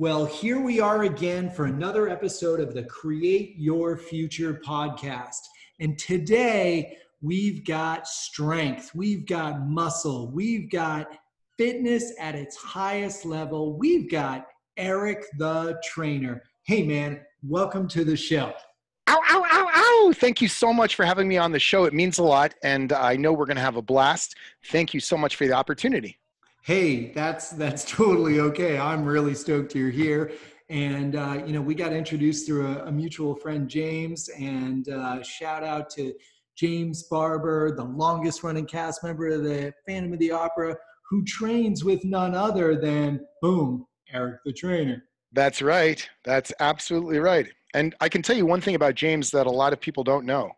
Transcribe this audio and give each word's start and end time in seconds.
Well, 0.00 0.26
here 0.26 0.60
we 0.60 0.78
are 0.78 1.02
again 1.02 1.50
for 1.50 1.64
another 1.64 2.08
episode 2.08 2.60
of 2.60 2.72
the 2.72 2.84
Create 2.84 3.56
Your 3.56 3.96
Future 3.96 4.62
podcast. 4.64 5.40
And 5.80 5.98
today 5.98 6.96
we've 7.20 7.64
got 7.64 8.06
strength, 8.06 8.92
we've 8.94 9.26
got 9.26 9.66
muscle, 9.66 10.30
we've 10.30 10.70
got 10.70 11.08
fitness 11.56 12.12
at 12.20 12.36
its 12.36 12.54
highest 12.54 13.24
level. 13.24 13.76
We've 13.76 14.08
got 14.08 14.46
Eric 14.76 15.24
the 15.36 15.80
trainer. 15.82 16.44
Hey, 16.62 16.84
man, 16.84 17.20
welcome 17.42 17.88
to 17.88 18.04
the 18.04 18.16
show. 18.16 18.52
Ow, 19.08 19.20
ow, 19.30 19.44
ow, 19.50 19.68
ow. 19.74 20.12
Thank 20.14 20.40
you 20.40 20.46
so 20.46 20.72
much 20.72 20.94
for 20.94 21.04
having 21.04 21.26
me 21.26 21.38
on 21.38 21.50
the 21.50 21.58
show. 21.58 21.86
It 21.86 21.92
means 21.92 22.18
a 22.18 22.22
lot. 22.22 22.54
And 22.62 22.92
I 22.92 23.16
know 23.16 23.32
we're 23.32 23.46
going 23.46 23.56
to 23.56 23.62
have 23.62 23.74
a 23.74 23.82
blast. 23.82 24.36
Thank 24.66 24.94
you 24.94 25.00
so 25.00 25.16
much 25.16 25.34
for 25.34 25.48
the 25.48 25.54
opportunity 25.54 26.20
hey, 26.68 27.10
that's 27.12 27.48
that's 27.48 27.82
totally 27.90 28.40
okay. 28.40 28.78
I'm 28.78 29.04
really 29.04 29.34
stoked 29.34 29.74
you're 29.74 29.90
here. 29.90 30.32
And 30.68 31.16
uh, 31.16 31.42
you 31.46 31.54
know, 31.54 31.62
we 31.62 31.74
got 31.74 31.94
introduced 31.94 32.46
through 32.46 32.66
a, 32.66 32.84
a 32.84 32.92
mutual 32.92 33.34
friend, 33.34 33.68
James. 33.68 34.28
And 34.38 34.86
uh, 34.90 35.22
shout 35.22 35.64
out 35.64 35.88
to 35.90 36.12
James 36.56 37.04
Barber, 37.04 37.74
the 37.74 37.84
longest 37.84 38.42
running 38.42 38.66
cast 38.66 39.02
member 39.02 39.28
of 39.28 39.44
the 39.44 39.72
Phantom 39.86 40.12
of 40.12 40.18
the 40.18 40.30
Opera, 40.30 40.76
who 41.08 41.24
trains 41.24 41.84
with 41.84 42.04
none 42.04 42.34
other 42.34 42.76
than 42.76 43.20
boom, 43.40 43.86
Eric 44.12 44.40
the 44.44 44.52
trainer. 44.52 45.04
That's 45.32 45.62
right. 45.62 46.06
That's 46.24 46.52
absolutely 46.60 47.18
right. 47.18 47.48
And 47.72 47.94
I 48.02 48.10
can 48.10 48.20
tell 48.20 48.36
you 48.36 48.44
one 48.44 48.60
thing 48.60 48.74
about 48.74 48.94
James 48.94 49.30
that 49.30 49.46
a 49.46 49.50
lot 49.50 49.72
of 49.72 49.80
people 49.80 50.04
don't 50.04 50.26
know. 50.26 50.52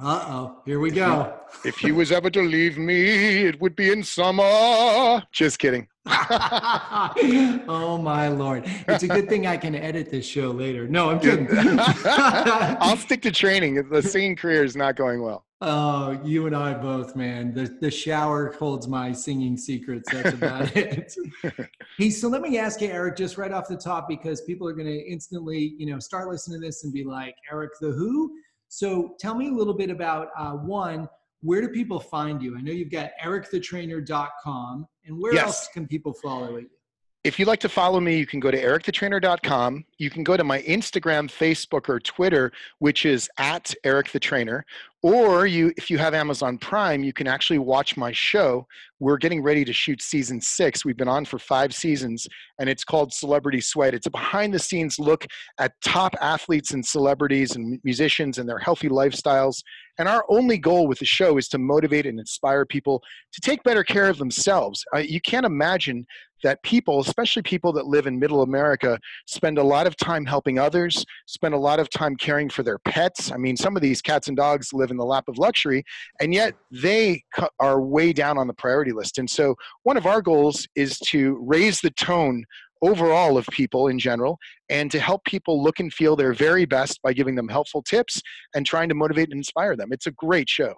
Uh 0.00 0.24
oh, 0.26 0.62
here 0.64 0.80
we 0.80 0.90
go. 0.90 1.38
if 1.64 1.76
he 1.76 1.92
was 1.92 2.10
ever 2.12 2.30
to 2.30 2.42
leave 2.42 2.78
me, 2.78 3.44
it 3.44 3.60
would 3.60 3.76
be 3.76 3.90
in 3.90 4.02
summer. 4.02 5.22
Just 5.32 5.58
kidding. 5.58 5.86
oh 6.06 8.00
my 8.02 8.26
lord! 8.28 8.64
It's 8.88 9.04
a 9.04 9.08
good 9.08 9.28
thing 9.28 9.46
I 9.46 9.56
can 9.56 9.74
edit 9.74 10.10
this 10.10 10.26
show 10.26 10.50
later. 10.50 10.88
No, 10.88 11.10
I'm 11.10 11.20
kidding. 11.20 11.46
I'll 11.52 12.96
stick 12.96 13.22
to 13.22 13.30
training. 13.30 13.88
The 13.88 14.02
singing 14.02 14.34
career 14.34 14.64
is 14.64 14.74
not 14.74 14.96
going 14.96 15.22
well. 15.22 15.44
Oh, 15.60 16.20
you 16.24 16.46
and 16.46 16.56
I 16.56 16.74
both, 16.74 17.14
man. 17.14 17.54
The 17.54 17.76
the 17.80 17.90
shower 17.90 18.52
holds 18.58 18.88
my 18.88 19.12
singing 19.12 19.56
secrets. 19.56 20.10
That's 20.10 20.34
about 20.34 20.74
it. 20.76 21.14
hey, 21.98 22.10
so 22.10 22.28
let 22.28 22.40
me 22.40 22.58
ask 22.58 22.80
you, 22.80 22.88
Eric, 22.88 23.16
just 23.16 23.38
right 23.38 23.52
off 23.52 23.68
the 23.68 23.76
top, 23.76 24.08
because 24.08 24.40
people 24.40 24.66
are 24.66 24.72
going 24.72 24.88
to 24.88 24.98
instantly, 25.08 25.74
you 25.78 25.86
know, 25.86 26.00
start 26.00 26.28
listening 26.28 26.60
to 26.60 26.66
this 26.66 26.82
and 26.82 26.92
be 26.92 27.04
like, 27.04 27.36
Eric 27.52 27.70
the 27.80 27.92
who? 27.92 28.32
So 28.74 29.16
tell 29.20 29.34
me 29.34 29.48
a 29.48 29.52
little 29.52 29.74
bit 29.74 29.90
about 29.90 30.28
uh, 30.34 30.52
one, 30.52 31.06
where 31.42 31.60
do 31.60 31.68
people 31.68 32.00
find 32.00 32.40
you? 32.40 32.56
I 32.56 32.62
know 32.62 32.72
you've 32.72 32.90
got 32.90 33.10
ericthetrainer.com, 33.22 34.86
and 35.04 35.20
where 35.20 35.34
yes. 35.34 35.44
else 35.44 35.68
can 35.74 35.86
people 35.86 36.14
follow 36.14 36.56
you? 36.56 36.70
If 37.22 37.38
you'd 37.38 37.48
like 37.48 37.60
to 37.60 37.68
follow 37.68 38.00
me, 38.00 38.16
you 38.16 38.24
can 38.24 38.40
go 38.40 38.50
to 38.50 38.58
ericthetrainer.com. 38.58 39.84
You 39.98 40.08
can 40.08 40.24
go 40.24 40.38
to 40.38 40.42
my 40.42 40.62
Instagram, 40.62 41.30
Facebook, 41.30 41.90
or 41.90 42.00
Twitter, 42.00 42.50
which 42.78 43.04
is 43.04 43.28
at 43.36 43.74
Eric 43.84 44.10
the 44.10 44.18
Trainer. 44.18 44.64
Or 45.02 45.46
you, 45.46 45.72
if 45.76 45.90
you 45.90 45.98
have 45.98 46.14
Amazon 46.14 46.58
Prime, 46.58 47.02
you 47.02 47.12
can 47.12 47.26
actually 47.26 47.58
watch 47.58 47.96
my 47.96 48.12
show. 48.12 48.68
We're 49.00 49.16
getting 49.16 49.42
ready 49.42 49.64
to 49.64 49.72
shoot 49.72 50.00
season 50.00 50.40
six. 50.40 50.84
We've 50.84 50.96
been 50.96 51.08
on 51.08 51.24
for 51.24 51.40
five 51.40 51.74
seasons, 51.74 52.28
and 52.60 52.68
it's 52.68 52.84
called 52.84 53.12
Celebrity 53.12 53.60
Sweat. 53.60 53.94
It's 53.94 54.06
a 54.06 54.10
behind-the-scenes 54.10 55.00
look 55.00 55.26
at 55.58 55.72
top 55.84 56.14
athletes 56.20 56.72
and 56.72 56.86
celebrities 56.86 57.56
and 57.56 57.80
musicians 57.82 58.38
and 58.38 58.48
their 58.48 58.60
healthy 58.60 58.88
lifestyles. 58.88 59.60
And 59.98 60.08
our 60.08 60.24
only 60.28 60.56
goal 60.56 60.86
with 60.86 61.00
the 61.00 61.04
show 61.04 61.36
is 61.36 61.48
to 61.48 61.58
motivate 61.58 62.06
and 62.06 62.20
inspire 62.20 62.64
people 62.64 63.02
to 63.32 63.40
take 63.40 63.64
better 63.64 63.82
care 63.82 64.08
of 64.08 64.18
themselves. 64.18 64.84
Uh, 64.94 64.98
you 64.98 65.20
can't 65.20 65.44
imagine 65.44 66.06
that 66.44 66.62
people, 66.62 67.00
especially 67.00 67.42
people 67.42 67.72
that 67.72 67.86
live 67.86 68.06
in 68.06 68.18
middle 68.18 68.42
America, 68.42 68.98
spend 69.26 69.58
a 69.58 69.62
lot 69.62 69.86
of 69.86 69.96
time 69.96 70.24
helping 70.24 70.58
others, 70.58 71.04
spend 71.26 71.54
a 71.54 71.58
lot 71.58 71.78
of 71.78 71.88
time 71.90 72.16
caring 72.16 72.48
for 72.48 72.62
their 72.64 72.78
pets. 72.80 73.30
I 73.30 73.36
mean, 73.36 73.56
some 73.56 73.76
of 73.76 73.82
these 73.82 74.02
cats 74.02 74.26
and 74.28 74.36
dogs 74.36 74.72
live 74.72 74.90
in 74.92 74.96
the 74.96 75.04
lap 75.04 75.24
of 75.26 75.38
luxury, 75.38 75.82
and 76.20 76.32
yet 76.32 76.54
they 76.70 77.24
are 77.58 77.80
way 77.80 78.12
down 78.12 78.38
on 78.38 78.46
the 78.46 78.54
priority 78.54 78.92
list. 78.92 79.18
And 79.18 79.28
so, 79.28 79.56
one 79.82 79.96
of 79.96 80.06
our 80.06 80.22
goals 80.22 80.68
is 80.76 80.98
to 81.10 81.36
raise 81.44 81.80
the 81.80 81.90
tone 81.90 82.44
overall 82.82 83.38
of 83.38 83.46
people 83.46 83.88
in 83.88 83.98
general 83.98 84.38
and 84.68 84.90
to 84.90 85.00
help 85.00 85.24
people 85.24 85.62
look 85.62 85.80
and 85.80 85.92
feel 85.92 86.16
their 86.16 86.34
very 86.34 86.64
best 86.64 87.00
by 87.02 87.12
giving 87.12 87.34
them 87.34 87.48
helpful 87.48 87.82
tips 87.82 88.20
and 88.54 88.66
trying 88.66 88.88
to 88.88 88.94
motivate 88.94 89.28
and 89.30 89.38
inspire 89.38 89.76
them. 89.76 89.92
It's 89.92 90.06
a 90.06 90.12
great 90.12 90.48
show. 90.48 90.74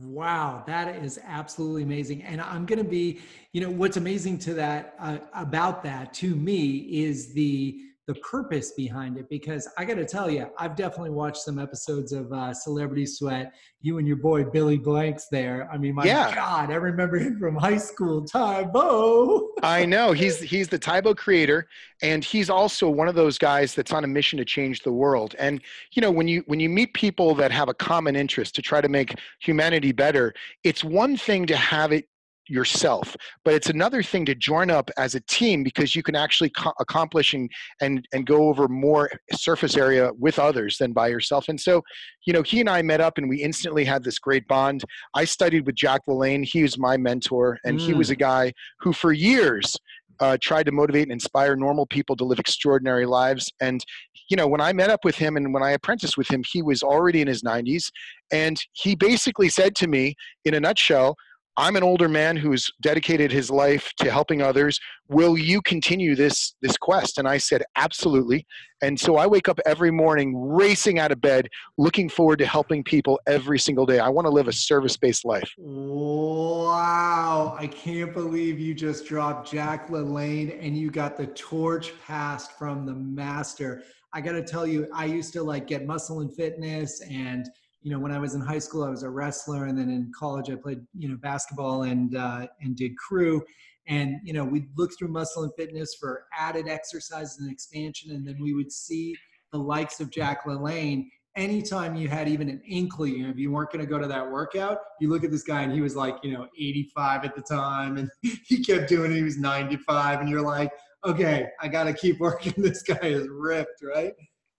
Wow, 0.00 0.62
that 0.66 1.02
is 1.02 1.18
absolutely 1.24 1.82
amazing. 1.82 2.22
And 2.22 2.40
I'm 2.40 2.66
going 2.66 2.78
to 2.78 2.88
be, 2.88 3.20
you 3.52 3.60
know, 3.60 3.70
what's 3.70 3.96
amazing 3.96 4.38
to 4.40 4.54
that 4.54 4.94
uh, 5.00 5.18
about 5.34 5.82
that 5.82 6.14
to 6.14 6.36
me 6.36 7.02
is 7.02 7.32
the 7.32 7.80
the 8.08 8.14
purpose 8.14 8.72
behind 8.72 9.18
it 9.18 9.28
because 9.28 9.68
I 9.76 9.84
got 9.84 9.96
to 9.96 10.06
tell 10.06 10.30
you, 10.30 10.48
I've 10.56 10.74
definitely 10.74 11.10
watched 11.10 11.42
some 11.42 11.58
episodes 11.58 12.12
of 12.12 12.32
uh, 12.32 12.54
Celebrity 12.54 13.04
Sweat. 13.04 13.52
You 13.82 13.98
and 13.98 14.08
your 14.08 14.16
boy 14.16 14.44
Billy 14.44 14.78
Blanks 14.78 15.26
there. 15.30 15.68
I 15.70 15.76
mean, 15.76 15.94
my 15.94 16.04
yeah. 16.04 16.34
God, 16.34 16.70
I 16.70 16.76
remember 16.76 17.18
him 17.18 17.38
from 17.38 17.54
high 17.54 17.76
school. 17.76 18.24
Tae 18.24 18.64
Bo. 18.72 19.50
I 19.62 19.84
know 19.84 20.12
he's 20.12 20.40
he's 20.40 20.68
the 20.68 20.78
Tae 20.78 21.02
Bo 21.02 21.14
creator, 21.14 21.68
and 22.02 22.24
he's 22.24 22.48
also 22.48 22.88
one 22.88 23.08
of 23.08 23.14
those 23.14 23.36
guys 23.36 23.74
that's 23.74 23.92
on 23.92 24.04
a 24.04 24.08
mission 24.08 24.38
to 24.38 24.44
change 24.44 24.82
the 24.82 24.92
world. 24.92 25.36
And 25.38 25.60
you 25.92 26.00
know, 26.00 26.10
when 26.10 26.26
you 26.26 26.42
when 26.46 26.60
you 26.60 26.70
meet 26.70 26.94
people 26.94 27.34
that 27.34 27.52
have 27.52 27.68
a 27.68 27.74
common 27.74 28.16
interest 28.16 28.54
to 28.54 28.62
try 28.62 28.80
to 28.80 28.88
make 28.88 29.16
humanity 29.40 29.92
better, 29.92 30.32
it's 30.64 30.82
one 30.82 31.18
thing 31.18 31.44
to 31.46 31.56
have 31.56 31.92
it 31.92 32.08
yourself 32.48 33.16
but 33.44 33.54
it's 33.54 33.68
another 33.68 34.02
thing 34.02 34.24
to 34.24 34.34
join 34.34 34.70
up 34.70 34.90
as 34.96 35.14
a 35.14 35.20
team 35.20 35.62
because 35.62 35.94
you 35.94 36.02
can 36.02 36.16
actually 36.16 36.50
co- 36.50 36.72
accomplish 36.80 37.34
and, 37.34 37.50
and 37.80 38.06
and 38.12 38.26
go 38.26 38.48
over 38.48 38.68
more 38.68 39.10
surface 39.32 39.76
area 39.76 40.10
with 40.18 40.38
others 40.38 40.76
than 40.78 40.92
by 40.92 41.08
yourself 41.08 41.48
and 41.48 41.60
so 41.60 41.82
you 42.26 42.32
know 42.32 42.42
he 42.42 42.60
and 42.60 42.68
i 42.68 42.82
met 42.82 43.00
up 43.00 43.18
and 43.18 43.28
we 43.28 43.42
instantly 43.42 43.84
had 43.84 44.02
this 44.02 44.18
great 44.18 44.46
bond 44.48 44.84
i 45.14 45.24
studied 45.24 45.66
with 45.66 45.74
jack 45.74 46.00
lalanne 46.08 46.44
he 46.44 46.62
was 46.62 46.78
my 46.78 46.96
mentor 46.96 47.58
and 47.64 47.78
mm. 47.78 47.82
he 47.82 47.94
was 47.94 48.10
a 48.10 48.16
mm. 48.16 48.20
guy 48.20 48.52
who 48.80 48.92
for 48.92 49.12
years 49.12 49.76
uh, 50.20 50.36
tried 50.40 50.66
to 50.66 50.72
motivate 50.72 51.04
and 51.04 51.12
inspire 51.12 51.56
normal 51.56 51.86
people 51.86 52.16
to 52.16 52.24
live 52.24 52.38
extraordinary 52.38 53.06
lives. 53.06 53.52
And, 53.60 53.84
you 54.28 54.36
know, 54.36 54.48
when 54.48 54.60
I 54.60 54.72
met 54.72 54.90
up 54.90 55.04
with 55.04 55.16
him 55.16 55.36
and 55.36 55.54
when 55.54 55.62
I 55.62 55.72
apprenticed 55.72 56.16
with 56.16 56.30
him, 56.30 56.42
he 56.50 56.62
was 56.62 56.82
already 56.82 57.20
in 57.20 57.28
his 57.28 57.42
90s. 57.42 57.90
And 58.32 58.58
he 58.72 58.94
basically 58.94 59.48
said 59.48 59.74
to 59.76 59.86
me, 59.86 60.14
in 60.44 60.54
a 60.54 60.60
nutshell, 60.60 61.16
I'm 61.58 61.74
an 61.74 61.82
older 61.82 62.08
man 62.08 62.36
who's 62.36 62.70
dedicated 62.80 63.32
his 63.32 63.50
life 63.50 63.92
to 63.96 64.12
helping 64.12 64.40
others. 64.40 64.78
Will 65.08 65.36
you 65.36 65.60
continue 65.60 66.14
this 66.14 66.54
this 66.62 66.76
quest? 66.76 67.18
And 67.18 67.26
I 67.26 67.38
said, 67.38 67.64
absolutely. 67.74 68.46
And 68.80 68.98
so 68.98 69.16
I 69.16 69.26
wake 69.26 69.48
up 69.48 69.58
every 69.66 69.90
morning 69.90 70.36
racing 70.36 71.00
out 71.00 71.10
of 71.10 71.20
bed, 71.20 71.48
looking 71.76 72.08
forward 72.08 72.38
to 72.38 72.46
helping 72.46 72.84
people 72.84 73.18
every 73.26 73.58
single 73.58 73.86
day. 73.86 73.98
I 73.98 74.08
want 74.08 74.26
to 74.26 74.30
live 74.30 74.46
a 74.46 74.52
service-based 74.52 75.24
life. 75.24 75.52
Wow. 75.58 77.56
I 77.58 77.66
can't 77.66 78.14
believe 78.14 78.60
you 78.60 78.72
just 78.72 79.06
dropped 79.06 79.50
Jack 79.50 79.88
LaLanne 79.88 80.56
and 80.64 80.78
you 80.78 80.92
got 80.92 81.16
the 81.16 81.26
torch 81.26 81.92
passed 82.06 82.52
from 82.52 82.86
the 82.86 82.94
master. 82.94 83.82
I 84.12 84.20
got 84.20 84.32
to 84.32 84.44
tell 84.44 84.64
you, 84.64 84.86
I 84.94 85.06
used 85.06 85.32
to 85.32 85.42
like 85.42 85.66
get 85.66 85.84
muscle 85.86 86.20
and 86.20 86.32
fitness 86.32 87.02
and 87.10 87.50
you 87.82 87.92
know, 87.92 87.98
when 87.98 88.12
I 88.12 88.18
was 88.18 88.34
in 88.34 88.40
high 88.40 88.58
school, 88.58 88.84
I 88.84 88.90
was 88.90 89.02
a 89.02 89.10
wrestler, 89.10 89.66
and 89.66 89.78
then 89.78 89.88
in 89.88 90.10
college, 90.18 90.50
I 90.50 90.56
played, 90.56 90.80
you 90.94 91.08
know, 91.08 91.16
basketball 91.16 91.82
and 91.84 92.16
uh, 92.16 92.46
and 92.60 92.76
did 92.76 92.96
crew. 92.96 93.42
And 93.86 94.16
you 94.22 94.32
know, 94.32 94.44
we'd 94.44 94.68
look 94.76 94.90
through 94.98 95.08
muscle 95.08 95.44
and 95.44 95.52
fitness 95.56 95.94
for 95.98 96.24
added 96.36 96.68
exercises 96.68 97.38
and 97.40 97.50
expansion, 97.50 98.10
and 98.10 98.26
then 98.26 98.36
we 98.40 98.52
would 98.52 98.72
see 98.72 99.14
the 99.52 99.58
likes 99.58 100.00
of 100.00 100.10
Jack 100.10 100.44
LaLanne. 100.44 101.06
Anytime 101.36 101.94
you 101.94 102.08
had 102.08 102.28
even 102.28 102.48
an 102.48 102.60
inkling, 102.66 103.14
you 103.14 103.22
know, 103.22 103.30
if 103.30 103.38
you 103.38 103.52
weren't 103.52 103.70
going 103.70 103.84
to 103.84 103.88
go 103.88 103.98
to 103.98 104.08
that 104.08 104.28
workout, 104.28 104.78
you 105.00 105.08
look 105.08 105.22
at 105.22 105.30
this 105.30 105.44
guy 105.44 105.62
and 105.62 105.72
he 105.72 105.80
was 105.80 105.94
like, 105.94 106.16
you 106.24 106.32
know, 106.32 106.48
85 106.58 107.24
at 107.24 107.36
the 107.36 107.42
time, 107.42 107.96
and 107.96 108.10
he 108.46 108.62
kept 108.62 108.88
doing 108.88 109.12
it. 109.12 109.16
He 109.16 109.22
was 109.22 109.38
95, 109.38 110.20
and 110.20 110.28
you're 110.28 110.42
like, 110.42 110.72
okay, 111.04 111.46
I 111.60 111.68
got 111.68 111.84
to 111.84 111.92
keep 111.92 112.18
working. 112.18 112.54
This 112.58 112.82
guy 112.82 113.06
is 113.06 113.28
ripped, 113.30 113.82
right? 113.82 114.14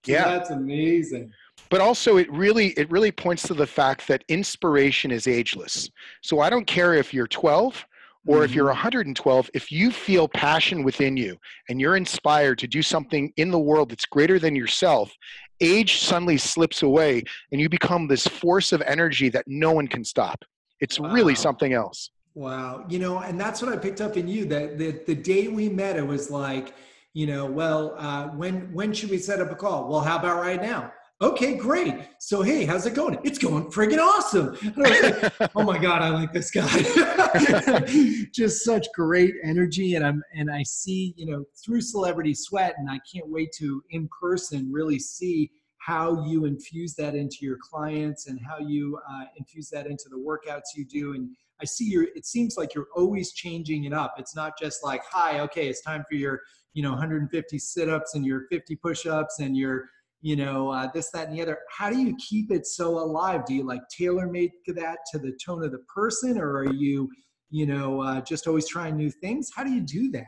So 0.06 0.14
yeah, 0.14 0.24
that's 0.24 0.52
amazing 0.52 1.30
but 1.70 1.82
also 1.82 2.18
it 2.18 2.32
really 2.32 2.68
it 2.70 2.90
really 2.92 3.12
points 3.12 3.44
to 3.44 3.54
the 3.54 3.68
fact 3.68 4.08
that 4.08 4.24
inspiration 4.28 5.12
is 5.12 5.28
ageless 5.28 5.90
so 6.22 6.40
i 6.40 6.50
don't 6.50 6.66
care 6.66 6.94
if 6.94 7.14
you're 7.14 7.28
12 7.28 7.86
or 8.28 8.36
mm-hmm. 8.36 8.46
if 8.46 8.54
you're 8.54 8.66
112 8.66 9.46
mm-hmm. 9.46 9.58
if 9.58 9.72
you 9.72 9.92
feel 9.92 10.28
passion 10.28 10.84
within 10.84 11.16
you 11.18 11.38
and 11.70 11.80
you're 11.80 11.96
inspired 11.96 12.58
to 12.60 12.68
do 12.68 12.82
something 12.82 13.32
in 13.38 13.52
the 13.52 13.60
world 13.60 13.90
that's 13.90 14.06
greater 14.06 14.40
than 14.40 14.56
yourself 14.56 15.12
age 15.62 16.00
suddenly 16.00 16.38
slips 16.38 16.84
away 16.84 17.24
and 17.52 17.60
you 17.60 17.70
become 17.70 18.08
this 18.08 18.28
force 18.28 18.72
of 18.72 18.82
energy 18.84 19.30
that 19.30 19.46
no 19.48 19.72
one 19.72 19.88
can 19.88 20.04
stop 20.04 20.44
it's 20.80 21.00
wow. 21.00 21.12
really 21.12 21.36
something 21.36 21.74
else 21.74 22.12
wow 22.36 22.86
you 22.88 23.00
know 23.00 23.20
and 23.20 23.40
that's 23.40 23.62
what 23.62 23.72
i 23.72 23.78
picked 23.78 24.02
up 24.02 24.18
in 24.18 24.28
you 24.28 24.46
that 24.46 24.78
the, 24.78 25.02
the 25.06 25.16
day 25.16 25.48
we 25.48 25.68
met 25.68 25.98
it 25.98 26.06
was 26.06 26.30
like 26.30 26.74
you 27.14 27.26
know 27.26 27.46
well 27.46 27.96
uh, 27.98 28.28
when 28.28 28.72
when 28.72 28.94
should 28.94 29.10
we 29.10 29.18
set 29.18 29.42
up 29.42 29.52
a 29.52 29.56
call 29.56 29.90
well 29.90 30.00
how 30.02 30.18
about 30.18 30.40
right 30.40 30.62
now 30.62 30.92
okay, 31.22 31.56
great. 31.56 31.96
So, 32.20 32.42
hey, 32.42 32.66
how's 32.66 32.86
it 32.86 32.94
going? 32.94 33.20
It's 33.24 33.38
going 33.38 33.66
friggin' 33.66 34.00
awesome. 34.00 34.58
Like, 34.78 35.52
oh 35.56 35.64
my 35.64 35.78
God, 35.78 36.02
I 36.02 36.10
like 36.10 36.32
this 36.32 36.52
guy. 36.52 36.68
Just 38.34 38.64
such 38.64 38.88
great 38.94 39.34
energy. 39.44 39.96
And 39.96 40.06
I'm, 40.06 40.24
and 40.34 40.50
I 40.50 40.64
see, 40.64 41.14
you 41.18 41.26
know, 41.26 41.44
through 41.64 41.82
Celebrity 41.82 42.34
Sweat, 42.34 42.76
and 42.78 42.90
I 42.90 43.00
can't 43.12 43.28
wait 43.28 43.52
to 43.58 43.84
in 43.90 44.08
person 44.22 44.72
really 44.72 45.00
see 45.00 45.52
how 45.80 46.26
you 46.26 46.46
infuse 46.46 46.94
that 46.96 47.16
into 47.16 47.38
your 47.42 47.58
clients 47.62 48.28
and 48.28 48.40
how 48.48 48.60
you 48.60 49.00
uh, 49.10 49.26
infuse 49.38 49.70
that 49.70 49.88
into 49.88 50.06
the 50.10 50.18
workouts 50.18 50.76
you 50.76 50.86
do. 50.86 51.14
And 51.14 51.30
I 51.62 51.66
see 51.66 51.86
you 51.86 52.08
it 52.16 52.26
seems 52.26 52.58
like 52.58 52.74
you're 52.74 52.88
always 52.96 53.32
changing 53.34 53.86
it 53.86 53.94
up. 53.94 54.16
It's 54.18 54.36
not 54.36 54.58
just 54.58 54.84
like, 54.84 55.02
hi, 55.10 55.40
okay, 55.42 55.68
it's 55.68 55.82
time 55.82 56.04
for 56.10 56.16
your, 56.16 56.42
you 56.74 56.84
know, 56.84 56.92
150 56.92 57.60
sit-ups 57.60 58.16
and 58.16 58.26
your 58.26 58.46
50 58.52 58.76
push-ups 58.78 59.40
and 59.40 59.58
your, 59.58 59.86
you 60.22 60.36
know, 60.36 60.70
uh, 60.70 60.90
this, 60.94 61.10
that, 61.12 61.28
and 61.28 61.38
the 61.38 61.42
other. 61.42 61.60
How 61.70 61.90
do 61.90 61.98
you 61.98 62.16
keep 62.18 62.52
it 62.52 62.66
so 62.66 63.00
alive? 63.00 63.46
Do 63.46 63.54
you 63.54 63.66
like 63.66 63.82
tailor 63.96 64.28
make 64.28 64.52
that 64.68 65.00
to 65.12 65.20
the 65.20 65.38
tone 65.44 65.64
of 65.64 65.72
the 65.72 65.84
person 65.94 66.38
or 66.38 66.58
are 66.58 66.74
you, 66.74 67.10
you 67.50 67.66
know, 67.66 68.02
uh, 68.02 68.22
just 68.22 68.48
always 68.48 68.68
trying 68.68 68.98
new 68.98 69.10
things? 69.10 69.50
How 69.56 69.64
do 69.64 69.72
you 69.72 69.82
do 69.82 70.12
that? 70.12 70.28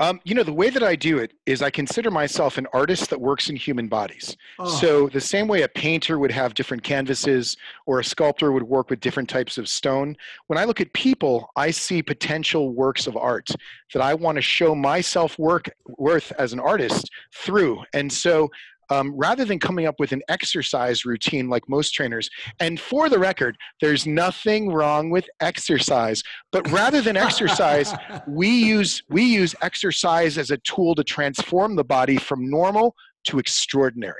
Um, 0.00 0.18
you 0.24 0.34
know, 0.34 0.42
the 0.42 0.52
way 0.52 0.70
that 0.70 0.82
I 0.82 0.96
do 0.96 1.18
it 1.18 1.34
is 1.44 1.60
I 1.60 1.68
consider 1.68 2.10
myself 2.10 2.56
an 2.56 2.66
artist 2.72 3.10
that 3.10 3.20
works 3.20 3.50
in 3.50 3.56
human 3.56 3.86
bodies. 3.86 4.34
Oh. 4.58 4.64
So, 4.66 5.08
the 5.10 5.20
same 5.20 5.46
way 5.46 5.60
a 5.60 5.68
painter 5.68 6.18
would 6.18 6.32
have 6.32 6.54
different 6.54 6.82
canvases 6.82 7.58
or 7.84 8.00
a 8.00 8.04
sculptor 8.04 8.50
would 8.50 8.62
work 8.62 8.88
with 8.88 9.00
different 9.00 9.28
types 9.28 9.58
of 9.58 9.68
stone, 9.68 10.16
when 10.46 10.58
I 10.58 10.64
look 10.64 10.80
at 10.80 10.90
people, 10.94 11.50
I 11.54 11.70
see 11.70 12.02
potential 12.02 12.72
works 12.72 13.06
of 13.06 13.14
art 13.14 13.50
that 13.92 14.00
I 14.02 14.14
want 14.14 14.36
to 14.36 14.42
show 14.42 14.74
my 14.74 15.02
self 15.02 15.38
worth 15.38 16.32
as 16.38 16.54
an 16.54 16.60
artist 16.60 17.10
through. 17.34 17.84
And 17.92 18.10
so, 18.10 18.50
um, 18.90 19.14
rather 19.16 19.44
than 19.44 19.58
coming 19.58 19.86
up 19.86 19.94
with 19.98 20.12
an 20.12 20.22
exercise 20.28 21.04
routine 21.04 21.48
like 21.48 21.68
most 21.68 21.92
trainers. 21.92 22.28
And 22.58 22.78
for 22.78 23.08
the 23.08 23.18
record, 23.18 23.56
there's 23.80 24.06
nothing 24.06 24.72
wrong 24.72 25.10
with 25.10 25.28
exercise, 25.40 26.22
but 26.52 26.68
rather 26.70 27.00
than 27.00 27.16
exercise, 27.16 27.94
we 28.26 28.48
use 28.48 29.02
we 29.08 29.22
use 29.22 29.54
exercise 29.62 30.38
as 30.38 30.50
a 30.50 30.58
tool 30.58 30.94
to 30.96 31.04
transform 31.04 31.76
the 31.76 31.84
body 31.84 32.16
from 32.16 32.50
normal 32.50 32.94
to 33.24 33.38
extraordinary. 33.38 34.14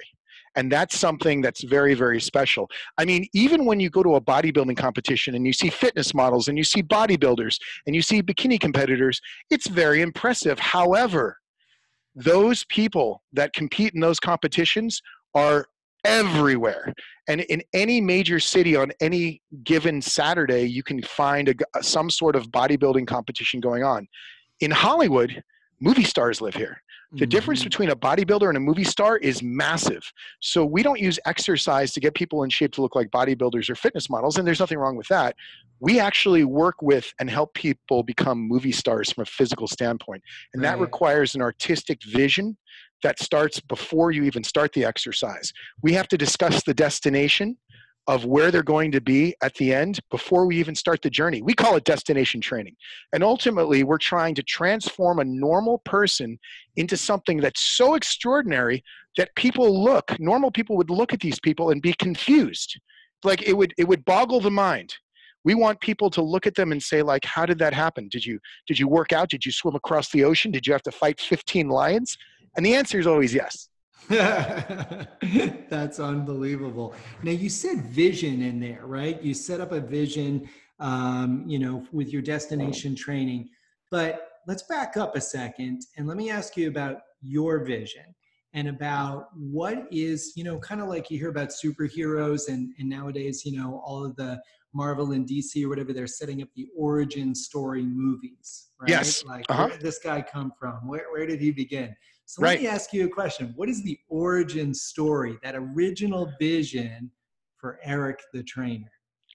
And 0.57 0.71
that's 0.71 0.99
something 0.99 1.41
that's 1.41 1.63
very, 1.63 1.95
very 1.95 2.21
special. 2.21 2.69
I 2.99 3.05
mean, 3.05 3.27
even 3.33 3.65
when 3.65 3.79
you 3.79 3.89
go 3.89 4.03
to 4.03 4.17
a 4.17 4.21
bodybuilding 4.21 4.77
competition 4.77 5.37
and 5.37 5.47
you 5.47 5.53
see 5.53 5.71
fitness 5.71 6.13
models 6.13 6.49
and 6.49 6.59
you 6.59 6.65
see 6.65 6.83
bodybuilders 6.83 7.59
and 7.87 7.95
you 7.95 8.03
see 8.03 8.21
bikini 8.21 8.59
competitors, 8.59 9.21
it's 9.51 9.69
very 9.69 10.03
impressive. 10.03 10.59
However, 10.59 11.40
those 12.25 12.65
people 12.65 13.23
that 13.33 13.53
compete 13.53 13.95
in 13.95 14.01
those 14.01 14.21
competitions 14.21 15.01
are 15.35 15.67
everywhere. 16.05 16.93
And 17.29 17.43
in 17.43 17.63
any 17.75 18.01
major 18.01 18.41
city 18.41 18.75
on 18.75 18.91
any 19.01 19.43
given 19.65 20.01
saturday 20.01 20.65
you 20.65 20.83
can 20.83 21.03
find 21.03 21.49
a, 21.49 21.83
some 21.83 22.11
sort 22.11 22.37
of 22.37 22.49
bodybuilding 22.51 23.07
competition 23.07 23.61
going 23.61 23.85
on. 23.85 24.09
In 24.61 24.71
hollywood 24.71 25.43
movie 25.81 26.05
stars 26.05 26.41
live 26.41 26.55
here 26.55 26.83
the 27.13 27.25
mm-hmm. 27.25 27.29
difference 27.31 27.65
between 27.65 27.91
a 27.91 27.97
bodybuilder 27.97 28.47
and 28.47 28.57
a 28.57 28.61
movie 28.61 28.85
star 28.85 29.17
is 29.17 29.43
massive. 29.43 30.03
So 30.41 30.65
we 30.65 30.83
don't 30.83 31.01
use 31.01 31.19
exercise 31.27 31.93
to 31.95 32.01
get 32.01 32.15
people 32.15 32.45
in 32.45 32.51
shape 32.51 32.73
to 32.73 32.83
look 32.83 32.95
like 32.95 33.11
bodybuilders 33.11 33.69
or 33.69 33.75
fitness 33.75 34.09
models, 34.09 34.39
and 34.39 34.47
there's 34.47 34.61
nothing 34.61 34.79
wrong 34.79 34.97
with 34.97 35.09
that. 35.09 35.35
We 35.81 35.99
actually 35.99 36.45
work 36.45 36.83
with 36.83 37.13
and 37.19 37.29
help 37.29 37.55
people 37.55 38.03
become 38.03 38.39
movie 38.39 38.73
stars 38.73 39.11
from 39.11 39.23
a 39.23 39.27
physical 39.27 39.67
standpoint. 39.67 40.23
And 40.55 40.63
right. 40.63 40.71
that 40.71 40.81
requires 40.81 41.35
an 41.35 41.43
artistic 41.43 42.01
vision 42.05 42.57
that 43.03 43.19
starts 43.19 43.61
before 43.61 44.11
you 44.11 44.25
even 44.25 44.45
start 44.45 44.73
the 44.73 44.85
exercise. 44.85 45.53
We 45.83 45.93
have 45.95 46.07
to 46.09 46.19
discuss 46.19 46.63
the 46.63 46.75
destination 46.75 47.57
of 48.11 48.25
where 48.25 48.51
they're 48.51 48.65
going 48.65 48.91
to 48.91 49.01
be 49.01 49.37
at 49.41 49.55
the 49.55 49.73
end 49.73 50.01
before 50.11 50.45
we 50.45 50.57
even 50.57 50.75
start 50.75 51.01
the 51.01 51.09
journey. 51.09 51.43
We 51.43 51.55
call 51.55 51.77
it 51.77 51.85
destination 51.85 52.41
training. 52.41 52.75
And 53.13 53.23
ultimately, 53.23 53.85
we're 53.85 53.99
trying 53.99 54.35
to 54.35 54.43
transform 54.43 55.21
a 55.21 55.25
normal 55.25 55.79
person 55.85 56.37
into 56.75 56.97
something 56.97 57.39
that's 57.39 57.61
so 57.61 57.95
extraordinary 57.95 58.83
that 59.17 59.33
people 59.37 59.85
look, 59.85 60.19
normal 60.19 60.51
people 60.51 60.77
would 60.77 60.91
look 60.91 61.13
at 61.13 61.21
these 61.21 61.39
people 61.39 61.71
and 61.71 61.81
be 61.81 61.93
confused. 61.93 62.81
Like 63.23 63.43
it 63.43 63.57
would 63.57 63.73
it 63.79 63.87
would 63.87 64.05
boggle 64.05 64.41
the 64.41 64.51
mind. 64.51 64.93
We 65.45 65.55
want 65.55 65.81
people 65.81 66.11
to 66.11 66.21
look 66.21 66.49
at 66.49 66.57
them 66.57 66.73
and 66.73 66.83
say 66.83 67.03
like 67.03 67.25
how 67.25 67.47
did 67.47 67.61
that 67.61 67.75
happen? 67.75 68.09
Did 68.09 68.27
you 68.27 68.41
did 68.67 68.77
you 68.77 68.89
work 68.89 69.13
out? 69.13 69.31
Did 69.31 69.47
you 69.47 69.53
swim 69.53 69.77
across 69.77 70.11
the 70.11 70.25
ocean? 70.25 70.51
Did 70.51 70.67
you 70.67 70.73
have 70.73 70.83
to 70.83 70.91
fight 70.91 71.21
15 71.21 71.69
lions? 71.69 72.19
And 72.57 72.67
the 72.67 72.75
answer 72.75 72.99
is 72.99 73.07
always 73.07 73.33
yes. 73.33 73.70
That's 75.69 76.01
unbelievable. 76.01 76.95
Now 77.23 77.33
you 77.33 77.49
said 77.49 77.85
vision 77.87 78.43
in 78.43 78.61
there, 78.61 78.87
right? 78.87 79.21
You 79.23 79.35
set 79.35 79.61
up 79.61 79.73
a 79.73 79.81
vision, 79.81 80.49
um, 80.79 81.45
you 81.47 81.59
know, 81.59 81.87
with 81.93 82.13
your 82.13 82.23
destination 82.23 82.95
training. 82.97 83.51
But 83.91 84.29
let's 84.47 84.63
back 84.65 84.97
up 84.97 85.17
a 85.17 85.21
second 85.21 85.83
and 85.97 86.07
let 86.07 86.17
me 86.17 86.31
ask 86.31 86.57
you 86.57 86.69
about 86.69 86.99
your 87.23 87.65
vision 87.65 88.15
and 88.53 88.69
about 88.69 89.29
what 89.37 89.87
is, 89.91 90.33
you 90.35 90.45
know, 90.45 90.59
kind 90.59 90.81
of 90.81 90.89
like 90.89 91.11
you 91.11 91.19
hear 91.19 91.29
about 91.29 91.51
superheroes 91.51 92.49
and, 92.49 92.73
and 92.79 92.89
nowadays, 92.89 93.45
you 93.45 93.57
know, 93.57 93.83
all 93.85 94.05
of 94.05 94.17
the 94.17 94.41
Marvel 94.73 95.13
and 95.13 95.29
DC 95.29 95.65
or 95.65 95.69
whatever, 95.69 95.93
they're 95.93 96.07
setting 96.07 96.43
up 96.43 96.49
the 96.55 96.69
origin 96.77 97.35
story 97.35 97.83
movies, 97.83 98.69
right? 98.81 98.91
Yes. 98.91 99.25
Like, 99.25 99.45
uh-huh. 99.49 99.65
where 99.65 99.73
did 99.73 99.81
this 99.81 99.99
guy 99.99 100.23
come 100.23 100.53
from? 100.59 100.87
Where, 100.87 101.07
where 101.11 101.27
did 101.27 101.41
he 101.41 101.51
begin? 101.51 101.95
So 102.31 102.43
right. 102.43 102.51
let 102.51 102.61
me 102.61 102.69
ask 102.69 102.93
you 102.93 103.07
a 103.07 103.09
question. 103.09 103.53
What 103.57 103.69
is 103.69 103.83
the 103.83 103.99
origin 104.09 104.73
story, 104.73 105.37
that 105.43 105.57
original 105.57 106.33
vision 106.39 107.11
for 107.57 107.81
Eric 107.83 108.21
the 108.33 108.45
trainer? 108.45 108.89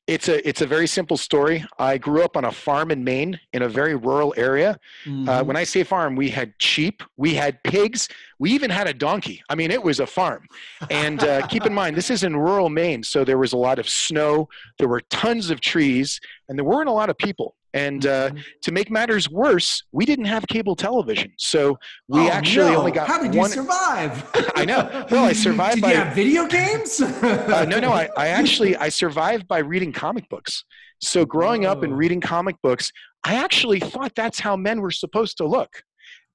It's 0.08 0.30
a 0.30 0.48
it's 0.48 0.62
a 0.62 0.66
very 0.66 0.88
simple 0.88 1.18
story. 1.18 1.66
I 1.78 1.98
grew 1.98 2.24
up 2.24 2.38
on 2.38 2.46
a 2.46 2.52
farm 2.54 2.92
in 2.92 3.04
Maine 3.04 3.38
in 3.52 3.64
a 3.64 3.68
very 3.68 3.96
rural 3.96 4.34
area. 4.38 4.80
Uh, 5.06 5.10
mm-hmm. 5.10 5.28
Uh, 5.28 5.44
when 5.44 5.58
I 5.58 5.66
say 5.66 5.84
farm, 5.84 6.16
we 6.16 6.30
had 6.30 6.54
sheep, 6.60 7.04
we 7.18 7.34
had 7.34 7.62
pigs, 7.64 8.08
we 8.40 8.52
even 8.52 8.70
had 8.70 8.88
a 8.88 8.94
donkey. 8.94 9.42
I 9.50 9.56
mean, 9.56 9.72
it 9.72 9.84
was 9.84 10.00
a 10.00 10.08
farm. 10.08 10.48
And 10.90 11.22
uh, 11.22 11.48
keep 11.48 11.66
in 11.66 11.74
mind, 11.74 11.98
this 11.98 12.10
is 12.10 12.24
in 12.24 12.38
rural 12.38 12.70
Maine, 12.70 13.04
so 13.04 13.26
there 13.26 13.40
was 13.40 13.52
a 13.52 13.58
lot 13.58 13.78
of 13.78 13.90
snow, 13.90 14.48
there 14.80 14.88
were 14.88 15.02
tons 15.10 15.50
of 15.50 15.60
trees, 15.60 16.22
and 16.48 16.58
there 16.58 16.64
weren't 16.64 16.88
a 16.88 16.94
lot 16.94 17.10
of 17.10 17.18
people. 17.18 17.58
And 17.76 18.06
uh, 18.06 18.30
mm-hmm. 18.30 18.38
to 18.62 18.72
make 18.72 18.90
matters 18.90 19.30
worse, 19.30 19.84
we 19.92 20.06
didn't 20.06 20.26
have 20.26 20.48
cable 20.48 20.78
television, 20.78 21.34
so 21.38 21.78
we 22.08 22.22
oh, 22.22 22.30
actually 22.30 22.72
no. 22.72 22.80
only 22.80 22.94
got. 22.94 23.06
How 23.06 23.22
did 23.22 23.36
one... 23.36 23.50
you 23.50 23.56
survive? 23.56 24.32
I 24.56 24.64
know. 24.64 25.06
Well, 25.12 25.26
I 25.26 25.34
survived 25.48 25.76
did 25.76 25.82
by. 25.82 25.92
you 25.92 25.98
have 25.98 26.16
video 26.16 26.48
games? 26.48 27.02
uh, 27.02 27.66
no, 27.68 27.82
no. 27.82 27.92
I, 27.92 28.08
I 28.16 28.30
actually 28.30 28.78
I 28.78 28.88
survived 28.88 29.46
by 29.50 29.60
reading 29.60 29.92
comic 29.92 30.30
books. 30.30 30.64
So 31.02 31.26
growing 31.26 31.64
Whoa. 31.64 31.72
up 31.72 31.84
and 31.84 31.98
reading 31.98 32.22
comic 32.22 32.56
books, 32.64 32.94
I 33.26 33.36
actually 33.36 33.82
thought 33.82 34.16
that's 34.16 34.40
how 34.40 34.56
men 34.56 34.80
were 34.80 34.92
supposed 34.92 35.36
to 35.38 35.46
look. 35.46 35.84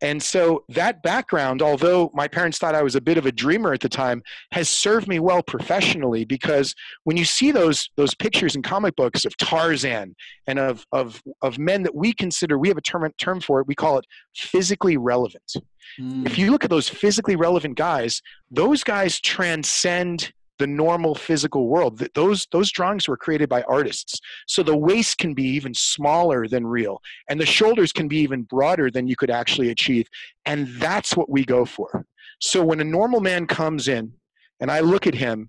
And 0.03 0.23
so 0.23 0.65
that 0.71 1.03
background, 1.03 1.61
although 1.61 2.11
my 2.15 2.27
parents 2.27 2.59
thought 2.59 2.75
I 2.75 2.83
was 2.83 2.95
a 2.95 3.01
bit 3.01 3.19
of 3.19 3.27
a 3.27 3.33
dreamer 3.33 3.73
at 3.73 3.81
the 3.81 3.89
time, 3.89 4.23
has 4.53 4.69
served 4.69 5.07
me 5.07 5.21
well 5.21 5.43
professionally 5.43 6.25
because 6.25 6.75
when 7.05 7.17
you 7.17 7.25
see 7.25 7.51
those 7.51 7.89
those 7.97 8.15
pictures 8.15 8.57
in 8.57 8.63
comic 8.63 8.97
books 8.97 9.25
of 9.25 9.37
Tarzan 9.37 10.15
and 10.47 10.59
of 10.59 10.87
of 10.93 11.23
of 11.43 11.59
men 11.59 11.83
that 11.83 11.95
we 11.95 12.13
consider 12.13 12.59
we 12.59 12.69
have 12.69 12.79
a 12.79 12.83
term 12.83 13.11
term 13.19 13.41
for 13.41 13.61
it, 13.61 13.67
we 13.67 13.75
call 13.75 13.99
it 13.99 14.07
physically 14.35 14.97
relevant. 14.97 15.53
Mm. 15.99 16.27
If 16.27 16.39
you 16.39 16.51
look 16.51 16.65
at 16.65 16.71
those 16.71 16.89
physically 16.89 17.37
relevant 17.37 17.77
guys, 17.77 18.23
those 18.51 18.85
guys 18.85 19.21
transcend 19.21 20.33
the 20.61 20.67
normal 20.67 21.15
physical 21.15 21.69
world. 21.69 22.07
Those, 22.15 22.47
those 22.53 22.71
drawings 22.71 23.09
were 23.09 23.17
created 23.17 23.49
by 23.49 23.63
artists. 23.63 24.21
So 24.47 24.63
the 24.63 24.77
waist 24.77 25.17
can 25.17 25.33
be 25.33 25.45
even 25.45 25.73
smaller 25.73 26.47
than 26.47 26.67
real, 26.67 27.01
and 27.29 27.41
the 27.41 27.47
shoulders 27.47 27.93
can 27.93 28.09
be 28.09 28.19
even 28.19 28.43
broader 28.43 28.91
than 28.91 29.09
you 29.09 29.17
could 29.17 29.31
actually 29.31 29.71
achieve. 29.71 30.07
And 30.45 30.69
that's 30.79 31.17
what 31.17 31.31
we 31.31 31.45
go 31.45 31.65
for. 31.65 32.07
So 32.41 32.63
when 32.63 32.81
a 32.81 32.85
normal 32.85 33.21
man 33.21 33.47
comes 33.47 33.89
in 33.89 34.13
and 34.61 34.71
I 34.71 34.81
look 34.81 35.07
at 35.07 35.15
him, 35.15 35.49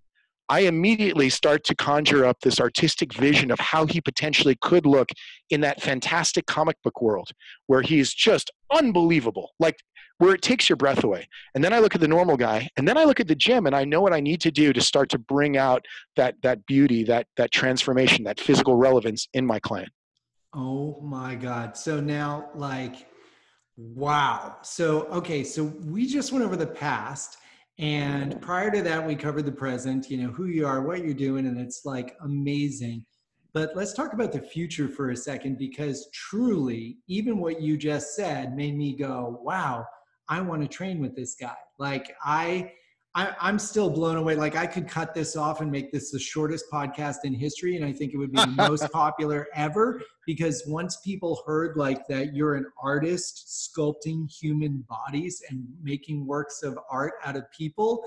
I 0.52 0.60
immediately 0.62 1.30
start 1.30 1.64
to 1.64 1.76
conjure 1.76 2.26
up 2.26 2.42
this 2.42 2.60
artistic 2.60 3.14
vision 3.14 3.52
of 3.52 3.60
how 3.62 3.86
he 3.86 4.02
potentially 4.02 4.58
could 4.60 4.86
look 4.86 5.08
in 5.50 5.62
that 5.62 5.82
fantastic 5.82 6.46
comic 6.46 6.76
book 6.84 7.02
world 7.02 7.30
where 7.68 7.82
he's 7.82 8.14
just 8.14 8.52
unbelievable. 8.70 9.52
Like 9.62 9.78
where 10.18 10.36
it 10.36 10.42
takes 10.42 10.68
your 10.68 10.76
breath 10.76 11.06
away. 11.06 11.26
And 11.56 11.64
then 11.64 11.72
I 11.72 11.80
look 11.80 11.96
at 11.96 12.02
the 12.02 12.08
normal 12.08 12.36
guy, 12.36 12.68
and 12.76 12.86
then 12.86 12.98
I 12.98 13.06
look 13.06 13.22
at 13.22 13.30
the 13.30 13.36
gym, 13.36 13.66
and 13.66 13.74
I 13.74 13.86
know 13.86 14.02
what 14.02 14.12
I 14.12 14.20
need 14.20 14.42
to 14.42 14.52
do 14.52 14.74
to 14.74 14.82
start 14.82 15.08
to 15.12 15.18
bring 15.18 15.56
out 15.56 15.86
that 16.18 16.36
that 16.44 16.66
beauty, 16.66 17.06
that 17.06 17.28
that 17.38 17.52
transformation, 17.52 18.26
that 18.26 18.40
physical 18.40 18.76
relevance 18.76 19.30
in 19.34 19.48
my 19.48 19.60
client. 19.60 19.90
Oh 20.54 21.00
my 21.02 21.34
God! 21.34 21.78
So 21.78 22.02
now, 22.02 22.50
like, 22.56 23.08
wow. 23.78 24.58
So 24.64 25.04
okay, 25.06 25.46
so 25.46 25.64
we 25.64 26.06
just 26.06 26.34
went 26.34 26.44
over 26.44 26.58
the 26.58 26.68
past. 26.68 27.38
And 27.82 28.40
prior 28.42 28.70
to 28.70 28.84
that, 28.84 29.06
we 29.06 29.16
covered 29.16 29.46
the 29.46 29.52
present, 29.52 30.10
you 30.10 30.18
know, 30.18 30.30
who 30.30 30.46
you 30.46 30.68
are, 30.68 30.84
what 30.84 31.04
you're 31.04 31.16
doing, 31.16 31.48
and 31.48 31.60
it's 31.60 31.82
like 31.84 32.16
amazing. 32.22 33.04
But 33.54 33.72
let's 33.76 33.94
talk 33.94 34.14
about 34.14 34.32
the 34.32 34.40
future 34.40 34.88
for 34.88 35.10
a 35.10 35.18
second 35.18 35.58
because 35.58 36.08
truly, 36.14 36.98
even 37.08 37.40
what 37.40 37.60
you 37.60 37.76
just 37.78 38.16
said 38.16 38.56
made 38.56 38.78
me 38.78 38.96
go, 38.96 39.40
wow, 39.42 39.84
I 40.30 40.42
want 40.42 40.62
to 40.62 40.68
train 40.68 41.02
with 41.02 41.16
this 41.16 41.36
guy. 41.36 41.56
Like 41.80 42.16
I 42.24 42.72
I, 43.14 43.36
I'm 43.42 43.60
still 43.60 43.90
blown 43.90 44.16
away. 44.16 44.36
Like 44.36 44.56
I 44.56 44.66
could 44.66 44.88
cut 44.88 45.14
this 45.14 45.36
off 45.36 45.60
and 45.60 45.70
make 45.70 45.92
this 45.92 46.12
the 46.12 46.20
shortest 46.20 46.66
podcast 46.72 47.18
in 47.26 47.34
history, 47.34 47.76
and 47.76 47.84
I 47.84 47.92
think 47.92 48.14
it 48.14 48.18
would 48.18 48.32
be 48.32 48.40
the 48.40 48.48
most 48.48 48.90
popular 48.94 49.48
ever. 49.54 50.02
Because 50.26 50.64
once 50.66 50.98
people 50.98 51.44
heard 51.46 51.76
like 51.76 52.08
that, 52.08 52.34
you're 52.34 52.56
an 52.56 52.68
artist 52.82 53.72
sculpting 53.76 54.32
human 54.32 54.86
bodies 54.88 55.42
and 55.50 55.66
making 55.84 56.26
works 56.26 56.64
of 56.64 56.80
art 56.90 57.14
out 57.26 57.36
of 57.36 57.44
people. 57.52 58.06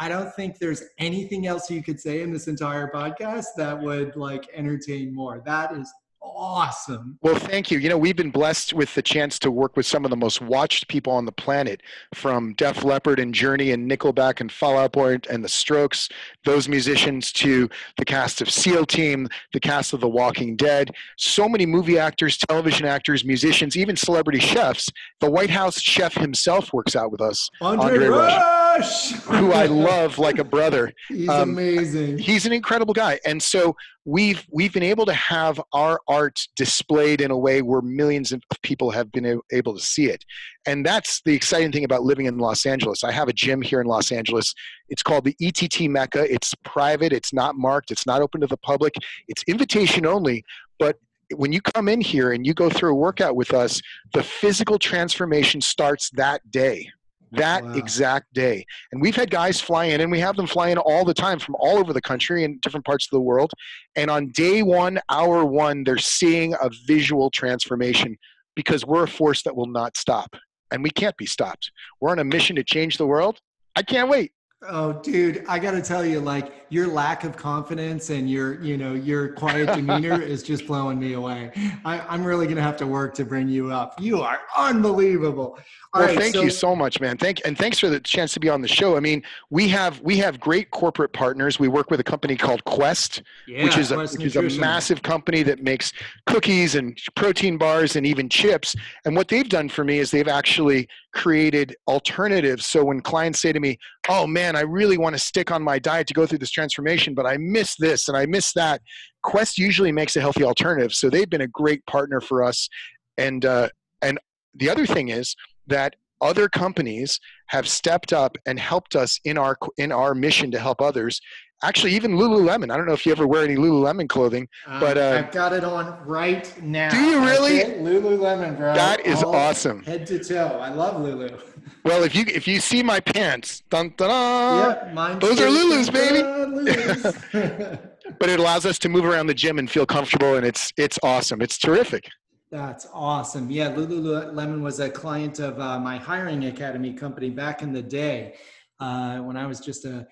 I 0.00 0.08
don't 0.08 0.32
think 0.34 0.58
there's 0.58 0.84
anything 0.98 1.46
else 1.46 1.70
you 1.70 1.82
could 1.82 2.00
say 2.00 2.22
in 2.22 2.32
this 2.32 2.46
entire 2.46 2.90
podcast 2.90 3.46
that 3.56 3.78
would 3.78 4.16
like 4.16 4.48
entertain 4.54 5.12
more. 5.12 5.42
That 5.44 5.76
is 5.76 5.92
awesome. 6.22 7.18
Well, 7.22 7.34
thank 7.34 7.70
you. 7.70 7.78
You 7.78 7.88
know, 7.88 7.98
we've 7.98 8.16
been 8.16 8.30
blessed 8.30 8.72
with 8.72 8.94
the 8.94 9.02
chance 9.02 9.38
to 9.40 9.50
work 9.50 9.76
with 9.76 9.86
some 9.86 10.04
of 10.04 10.10
the 10.10 10.16
most 10.16 10.40
watched 10.40 10.88
people 10.88 11.12
on 11.12 11.24
the 11.24 11.32
planet, 11.32 11.82
from 12.14 12.54
Def 12.54 12.84
Leppard 12.84 13.18
and 13.18 13.34
Journey 13.34 13.72
and 13.72 13.90
Nickelback 13.90 14.40
and 14.40 14.50
Fall 14.50 14.78
Out 14.78 14.92
Boy 14.92 15.18
and 15.30 15.44
The 15.44 15.48
Strokes, 15.48 16.08
those 16.44 16.68
musicians 16.68 17.32
to 17.32 17.68
the 17.96 18.04
cast 18.04 18.40
of 18.40 18.50
SEAL 18.50 18.86
Team, 18.86 19.28
the 19.52 19.60
cast 19.60 19.92
of 19.92 20.00
The 20.00 20.08
Walking 20.08 20.56
Dead, 20.56 20.92
so 21.16 21.48
many 21.48 21.66
movie 21.66 21.98
actors, 21.98 22.36
television 22.36 22.86
actors, 22.86 23.24
musicians, 23.24 23.76
even 23.76 23.96
celebrity 23.96 24.40
chefs. 24.40 24.88
The 25.20 25.30
White 25.30 25.50
House 25.50 25.80
chef 25.80 26.14
himself 26.14 26.72
works 26.72 26.96
out 26.96 27.10
with 27.10 27.20
us, 27.20 27.50
Andre, 27.60 27.92
Andre 27.92 28.08
Rush, 28.08 28.42
who 29.24 29.52
I 29.52 29.66
love 29.66 30.18
like 30.18 30.38
a 30.38 30.44
brother. 30.44 30.92
He's 31.08 31.28
um, 31.28 31.50
amazing. 31.50 32.18
He's 32.18 32.46
an 32.46 32.52
incredible 32.52 32.94
guy. 32.94 33.18
And 33.24 33.42
so 33.42 33.76
we've 34.04 34.46
we've 34.50 34.72
been 34.72 34.82
able 34.82 35.06
to 35.06 35.12
have 35.12 35.60
our 35.72 36.00
art 36.08 36.38
displayed 36.56 37.20
in 37.20 37.30
a 37.30 37.36
way 37.36 37.62
where 37.62 37.82
millions 37.82 38.32
of 38.32 38.42
people 38.62 38.90
have 38.90 39.10
been 39.12 39.40
able 39.52 39.74
to 39.74 39.80
see 39.80 40.06
it. 40.06 40.24
And 40.66 40.84
that's 40.84 41.20
the 41.24 41.34
exciting 41.34 41.72
thing 41.72 41.84
about 41.84 42.02
living 42.02 42.26
in 42.26 42.38
los 42.38 42.66
angeles. 42.66 43.04
I 43.04 43.12
have 43.12 43.28
a 43.28 43.32
gym 43.32 43.62
here 43.62 43.80
in 43.80 43.86
los 43.86 44.12
angeles. 44.12 44.54
It's 44.88 45.02
called 45.02 45.24
the 45.24 45.36
ett 45.40 45.88
mecca. 45.88 46.32
It's 46.32 46.54
private. 46.64 47.12
It's 47.12 47.32
not 47.32 47.56
marked. 47.56 47.90
It's 47.90 48.06
not 48.06 48.22
open 48.22 48.40
to 48.40 48.46
the 48.46 48.56
public. 48.58 48.94
It's 49.28 49.42
invitation 49.46 50.06
only. 50.06 50.44
But 50.78 50.96
when 51.34 51.52
you 51.52 51.60
come 51.60 51.88
in 51.88 52.00
here 52.00 52.32
and 52.32 52.46
you 52.46 52.54
go 52.54 52.70
through 52.70 52.92
a 52.92 52.94
workout 52.94 53.36
with 53.36 53.52
us 53.52 53.82
the 54.14 54.22
physical 54.22 54.78
transformation 54.78 55.60
starts 55.60 56.08
that 56.14 56.40
day 56.50 56.90
that 57.32 57.64
wow. 57.64 57.72
exact 57.74 58.32
day. 58.32 58.64
And 58.92 59.00
we've 59.00 59.16
had 59.16 59.30
guys 59.30 59.60
fly 59.60 59.86
in, 59.86 60.00
and 60.00 60.10
we 60.10 60.20
have 60.20 60.36
them 60.36 60.46
fly 60.46 60.68
in 60.68 60.78
all 60.78 61.04
the 61.04 61.14
time 61.14 61.38
from 61.38 61.56
all 61.58 61.78
over 61.78 61.92
the 61.92 62.00
country 62.00 62.44
and 62.44 62.60
different 62.60 62.86
parts 62.86 63.06
of 63.06 63.10
the 63.10 63.20
world. 63.20 63.52
And 63.96 64.10
on 64.10 64.28
day 64.28 64.62
one, 64.62 65.00
hour 65.10 65.44
one, 65.44 65.84
they're 65.84 65.98
seeing 65.98 66.54
a 66.54 66.70
visual 66.86 67.30
transformation 67.30 68.16
because 68.56 68.84
we're 68.84 69.04
a 69.04 69.08
force 69.08 69.42
that 69.42 69.56
will 69.56 69.66
not 69.66 69.96
stop. 69.96 70.34
And 70.70 70.82
we 70.82 70.90
can't 70.90 71.16
be 71.16 71.26
stopped. 71.26 71.70
We're 72.00 72.10
on 72.10 72.18
a 72.18 72.24
mission 72.24 72.56
to 72.56 72.64
change 72.64 72.98
the 72.98 73.06
world. 73.06 73.38
I 73.76 73.82
can't 73.82 74.08
wait. 74.08 74.32
Oh, 74.66 74.92
dude, 74.92 75.44
I 75.48 75.60
got 75.60 75.70
to 75.72 75.82
tell 75.82 76.04
you, 76.04 76.18
like 76.18 76.52
your 76.68 76.88
lack 76.88 77.22
of 77.22 77.36
confidence 77.36 78.10
and 78.10 78.28
your, 78.28 78.60
you 78.60 78.76
know, 78.76 78.92
your 78.92 79.28
quiet 79.28 79.66
demeanor 79.74 80.20
is 80.20 80.42
just 80.42 80.66
blowing 80.66 80.98
me 80.98 81.12
away. 81.12 81.52
I, 81.84 82.12
am 82.12 82.24
really 82.24 82.48
gonna 82.48 82.62
have 82.62 82.76
to 82.78 82.86
work 82.86 83.14
to 83.14 83.24
bring 83.24 83.48
you 83.48 83.72
up. 83.72 84.00
You 84.00 84.20
are 84.20 84.40
unbelievable. 84.56 85.58
All 85.94 86.02
well, 86.02 86.08
right, 86.08 86.18
thank 86.18 86.34
so- 86.34 86.42
you 86.42 86.50
so 86.50 86.74
much, 86.74 87.00
man. 87.00 87.16
Thank 87.16 87.40
and 87.44 87.56
thanks 87.56 87.78
for 87.78 87.88
the 87.88 88.00
chance 88.00 88.34
to 88.34 88.40
be 88.40 88.48
on 88.48 88.60
the 88.60 88.68
show. 88.68 88.96
I 88.96 89.00
mean, 89.00 89.22
we 89.48 89.68
have 89.68 90.00
we 90.00 90.16
have 90.18 90.40
great 90.40 90.72
corporate 90.72 91.12
partners. 91.12 91.60
We 91.60 91.68
work 91.68 91.90
with 91.90 92.00
a 92.00 92.04
company 92.04 92.36
called 92.36 92.64
Quest, 92.64 93.22
yeah, 93.46 93.62
which 93.62 93.78
is 93.78 93.92
a, 93.92 93.98
which 93.98 94.20
is 94.20 94.36
a 94.36 94.60
massive 94.60 95.02
company 95.02 95.44
that 95.44 95.62
makes 95.62 95.92
cookies 96.26 96.74
and 96.74 96.98
protein 97.14 97.58
bars 97.58 97.94
and 97.94 98.04
even 98.04 98.28
chips. 98.28 98.74
And 99.04 99.14
what 99.14 99.28
they've 99.28 99.48
done 99.48 99.68
for 99.68 99.84
me 99.84 99.98
is 99.98 100.10
they've 100.10 100.26
actually 100.26 100.88
created 101.18 101.74
alternatives. 101.88 102.64
So 102.66 102.84
when 102.84 103.00
clients 103.00 103.40
say 103.40 103.52
to 103.52 103.60
me, 103.60 103.76
"Oh 104.08 104.26
man, 104.26 104.54
I 104.54 104.60
really 104.60 104.98
want 104.98 105.14
to 105.16 105.18
stick 105.18 105.50
on 105.50 105.62
my 105.62 105.78
diet 105.78 106.06
to 106.06 106.14
go 106.14 106.26
through 106.26 106.38
this 106.38 106.52
transformation, 106.52 107.12
but 107.12 107.26
I 107.26 107.36
miss 107.38 107.74
this 107.76 108.08
and 108.08 108.16
I 108.16 108.24
miss 108.26 108.52
that," 108.52 108.80
Quest 109.22 109.58
usually 109.58 109.92
makes 109.92 110.14
a 110.16 110.20
healthy 110.20 110.44
alternative. 110.44 110.94
So 110.94 111.10
they've 111.10 111.28
been 111.28 111.40
a 111.40 111.48
great 111.48 111.84
partner 111.86 112.20
for 112.20 112.44
us. 112.44 112.68
And 113.16 113.44
uh, 113.44 113.68
and 114.00 114.18
the 114.54 114.70
other 114.70 114.86
thing 114.86 115.08
is 115.08 115.34
that 115.66 115.96
other 116.20 116.48
companies 116.48 117.20
have 117.48 117.68
stepped 117.68 118.12
up 118.12 118.36
and 118.46 118.58
helped 118.58 118.94
us 118.94 119.18
in 119.24 119.38
our 119.38 119.56
in 119.76 119.90
our 119.92 120.14
mission 120.14 120.50
to 120.52 120.58
help 120.58 120.80
others. 120.80 121.20
Actually, 121.62 121.92
even 121.94 122.12
Lululemon. 122.12 122.70
I 122.70 122.76
don't 122.76 122.86
know 122.86 122.92
if 122.92 123.04
you 123.04 123.10
ever 123.10 123.26
wear 123.26 123.42
any 123.42 123.56
Lululemon 123.56 124.08
clothing, 124.08 124.48
um, 124.66 124.78
but 124.78 124.96
uh, 124.96 125.22
I've 125.24 125.32
got 125.32 125.52
it 125.52 125.64
on 125.64 125.98
right 126.06 126.62
now. 126.62 126.90
Do 126.90 127.00
you 127.00 127.20
really? 127.20 127.60
Lululemon, 127.60 128.56
bro. 128.56 128.74
That 128.74 129.04
is 129.04 129.24
All 129.24 129.34
awesome. 129.34 129.82
Head 129.82 130.06
to 130.06 130.22
toe. 130.22 130.58
I 130.60 130.70
love 130.70 131.00
Lulu. 131.00 131.36
Well, 131.84 132.02
if 132.02 132.14
you 132.14 132.24
if 132.26 132.46
you 132.48 132.60
see 132.60 132.82
my 132.82 133.00
pants, 133.00 133.62
dun, 133.70 133.94
dun, 133.96 134.08
dun, 134.08 134.68
yep, 134.68 134.94
mine 134.94 135.18
those 135.20 135.40
are 135.40 135.48
Lulu's, 135.48 135.88
baby. 135.88 136.22
but 138.18 138.28
it 138.28 138.38
allows 138.38 138.66
us 138.66 138.78
to 138.80 138.88
move 138.88 139.04
around 139.04 139.26
the 139.26 139.34
gym 139.34 139.58
and 139.58 139.70
feel 139.70 139.86
comfortable, 139.86 140.34
and 140.34 140.44
it's 140.44 140.72
it's 140.76 140.98
awesome. 141.02 141.40
It's 141.40 141.56
terrific. 141.56 142.08
That's 142.50 142.86
awesome. 142.92 143.50
Yeah, 143.50 143.70
Lululemon 143.70 144.60
was 144.60 144.80
a 144.80 144.90
client 144.90 145.38
of 145.38 145.60
uh, 145.60 145.78
my 145.78 145.98
hiring 145.98 146.46
academy 146.46 146.92
company 146.92 147.30
back 147.30 147.62
in 147.62 147.72
the 147.72 147.82
day 147.82 148.34
uh, 148.80 149.18
when 149.18 149.36
I 149.36 149.46
was 149.46 149.60
just 149.60 149.84
a, 149.84 150.06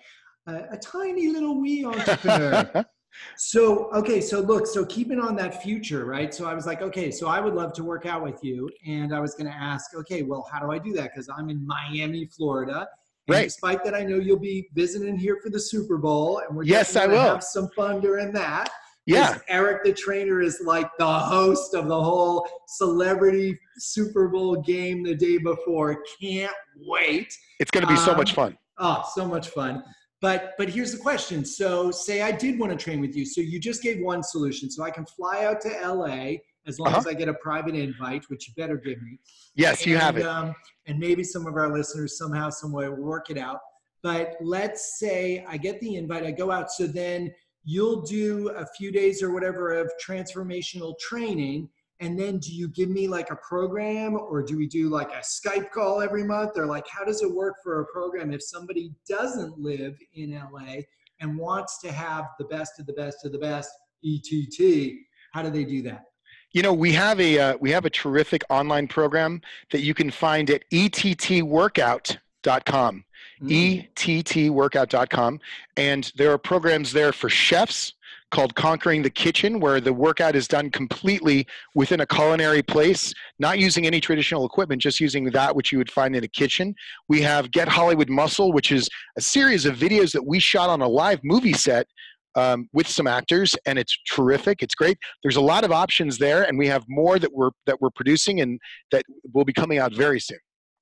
a, 0.46 0.64
a 0.72 0.76
tiny 0.76 1.28
little 1.28 1.60
wee 1.60 1.84
entrepreneur. 1.84 2.84
so, 3.36 3.90
okay, 3.92 4.20
so 4.20 4.40
look, 4.40 4.66
so 4.66 4.84
keeping 4.84 5.20
on 5.20 5.36
that 5.36 5.62
future, 5.62 6.04
right? 6.04 6.32
So 6.32 6.46
I 6.46 6.54
was 6.54 6.66
like, 6.66 6.82
okay, 6.82 7.10
so 7.10 7.28
I 7.28 7.40
would 7.40 7.54
love 7.54 7.72
to 7.74 7.84
work 7.84 8.06
out 8.06 8.22
with 8.22 8.42
you. 8.42 8.68
And 8.86 9.14
I 9.14 9.20
was 9.20 9.34
going 9.34 9.50
to 9.50 9.56
ask, 9.56 9.94
okay, 9.94 10.22
well, 10.22 10.46
how 10.50 10.60
do 10.60 10.70
I 10.70 10.78
do 10.78 10.92
that? 10.94 11.10
Because 11.12 11.28
I'm 11.28 11.50
in 11.50 11.66
Miami, 11.66 12.26
Florida. 12.26 12.86
And 13.28 13.34
right. 13.34 13.44
despite 13.44 13.84
that, 13.84 13.94
I 13.94 14.04
know 14.04 14.16
you'll 14.16 14.38
be 14.38 14.68
visiting 14.74 15.18
here 15.18 15.38
for 15.42 15.50
the 15.50 15.58
Super 15.58 15.98
Bowl, 15.98 16.42
and 16.46 16.56
we're 16.56 16.62
yes, 16.62 16.94
I 16.94 17.06
will 17.06 17.18
have 17.18 17.42
some 17.42 17.68
fun 17.74 18.00
during 18.00 18.32
that. 18.32 18.70
Yeah. 19.06 19.38
Eric 19.48 19.84
the 19.84 19.92
trainer 19.92 20.40
is 20.40 20.60
like 20.64 20.88
the 20.98 21.06
host 21.06 21.74
of 21.74 21.86
the 21.86 22.00
whole 22.00 22.48
celebrity 22.66 23.58
Super 23.78 24.28
Bowl 24.28 24.56
game 24.62 25.04
the 25.04 25.14
day 25.14 25.38
before. 25.38 26.02
Can't 26.20 26.52
wait. 26.76 27.32
It's 27.60 27.70
going 27.70 27.86
to 27.86 27.92
be 27.92 27.98
so 27.98 28.14
much 28.14 28.30
um, 28.30 28.34
fun. 28.34 28.58
Oh, 28.78 29.04
so 29.14 29.26
much 29.26 29.48
fun. 29.48 29.82
But 30.20 30.54
but 30.56 30.68
here's 30.68 30.92
the 30.92 30.98
question. 30.98 31.44
So 31.44 31.90
say 31.90 32.22
I 32.22 32.32
did 32.32 32.58
want 32.58 32.72
to 32.72 32.78
train 32.82 33.00
with 33.00 33.14
you. 33.14 33.26
So 33.26 33.40
you 33.40 33.60
just 33.60 33.82
gave 33.82 34.00
one 34.00 34.22
solution. 34.22 34.70
So 34.70 34.82
I 34.82 34.90
can 34.90 35.04
fly 35.04 35.44
out 35.44 35.60
to 35.62 35.68
LA 35.68 36.36
as 36.66 36.78
long 36.78 36.88
uh-huh. 36.88 36.98
as 36.98 37.06
I 37.06 37.14
get 37.14 37.28
a 37.28 37.34
private 37.34 37.74
invite, 37.74 38.24
which 38.28 38.48
you 38.48 38.54
better 38.56 38.76
give 38.76 39.00
me. 39.02 39.18
Yes, 39.54 39.82
and, 39.82 39.92
you 39.92 39.98
have 39.98 40.16
it. 40.16 40.26
Um, 40.26 40.54
and 40.86 40.98
maybe 40.98 41.22
some 41.22 41.46
of 41.46 41.54
our 41.54 41.72
listeners 41.72 42.18
somehow, 42.18 42.50
some 42.50 42.72
way 42.72 42.88
will 42.88 42.96
work 42.96 43.30
it 43.30 43.38
out. 43.38 43.60
But 44.02 44.34
let's 44.40 44.98
say 44.98 45.44
I 45.48 45.56
get 45.56 45.80
the 45.80 45.96
invite, 45.96 46.24
I 46.24 46.30
go 46.30 46.50
out. 46.50 46.70
So 46.70 46.86
then 46.86 47.32
you'll 47.64 48.02
do 48.02 48.50
a 48.50 48.66
few 48.78 48.92
days 48.92 49.22
or 49.22 49.32
whatever 49.32 49.74
of 49.74 49.90
transformational 50.04 50.98
training 50.98 51.68
and 52.00 52.18
then 52.18 52.38
do 52.38 52.52
you 52.52 52.68
give 52.68 52.90
me 52.90 53.08
like 53.08 53.30
a 53.30 53.36
program 53.36 54.16
or 54.16 54.42
do 54.42 54.56
we 54.56 54.66
do 54.66 54.88
like 54.88 55.10
a 55.12 55.20
skype 55.20 55.70
call 55.70 56.00
every 56.00 56.24
month 56.24 56.52
or 56.56 56.66
like 56.66 56.86
how 56.88 57.04
does 57.04 57.22
it 57.22 57.32
work 57.32 57.54
for 57.62 57.80
a 57.80 57.86
program 57.86 58.32
if 58.32 58.42
somebody 58.42 58.92
doesn't 59.08 59.58
live 59.58 59.96
in 60.14 60.40
la 60.52 60.76
and 61.20 61.38
wants 61.38 61.80
to 61.80 61.90
have 61.90 62.26
the 62.38 62.44
best 62.46 62.78
of 62.78 62.86
the 62.86 62.92
best 62.92 63.24
of 63.24 63.32
the 63.32 63.38
best 63.38 63.70
ett 64.04 64.92
how 65.32 65.42
do 65.42 65.50
they 65.50 65.64
do 65.64 65.82
that 65.82 66.04
you 66.52 66.62
know 66.62 66.72
we 66.72 66.92
have 66.92 67.20
a 67.20 67.38
uh, 67.38 67.56
we 67.60 67.70
have 67.70 67.84
a 67.84 67.90
terrific 67.90 68.42
online 68.50 68.86
program 68.86 69.40
that 69.70 69.80
you 69.80 69.94
can 69.94 70.10
find 70.10 70.50
at 70.50 70.62
ettworkout.com 70.70 73.04
mm. 73.42 73.88
ettworkout.com. 73.94 75.40
And 75.76 76.12
there 76.16 76.32
are 76.32 76.38
programs 76.38 76.92
there 76.92 77.12
for 77.12 77.28
chefs 77.28 77.94
called 78.30 78.54
Conquering 78.54 79.02
the 79.02 79.10
Kitchen, 79.10 79.60
where 79.60 79.80
the 79.80 79.92
workout 79.92 80.34
is 80.34 80.48
done 80.48 80.70
completely 80.70 81.46
within 81.74 82.00
a 82.00 82.06
culinary 82.06 82.62
place, 82.62 83.12
not 83.38 83.58
using 83.58 83.86
any 83.86 84.00
traditional 84.00 84.44
equipment, 84.44 84.82
just 84.82 85.00
using 85.00 85.24
that 85.30 85.54
which 85.54 85.72
you 85.72 85.78
would 85.78 85.90
find 85.90 86.16
in 86.16 86.24
a 86.24 86.28
kitchen. 86.28 86.74
We 87.08 87.22
have 87.22 87.50
Get 87.50 87.68
Hollywood 87.68 88.08
Muscle, 88.08 88.52
which 88.52 88.72
is 88.72 88.88
a 89.16 89.20
series 89.20 89.64
of 89.64 89.76
videos 89.76 90.12
that 90.12 90.26
we 90.26 90.38
shot 90.38 90.68
on 90.68 90.82
a 90.82 90.88
live 90.88 91.20
movie 91.22 91.52
set 91.52 91.86
um, 92.34 92.68
with 92.72 92.86
some 92.86 93.06
actors, 93.06 93.54
and 93.66 93.78
it's 93.78 93.98
terrific. 94.10 94.62
It's 94.62 94.74
great. 94.74 94.98
There's 95.22 95.36
a 95.36 95.40
lot 95.40 95.64
of 95.64 95.72
options 95.72 96.18
there, 96.18 96.44
and 96.44 96.58
we 96.58 96.66
have 96.68 96.84
more 96.88 97.18
that 97.18 97.32
we're 97.32 97.50
that 97.66 97.80
we're 97.80 97.90
producing 97.90 98.40
and 98.40 98.60
that 98.92 99.04
will 99.32 99.44
be 99.44 99.52
coming 99.52 99.78
out 99.78 99.94
very 99.94 100.20
soon. 100.20 100.38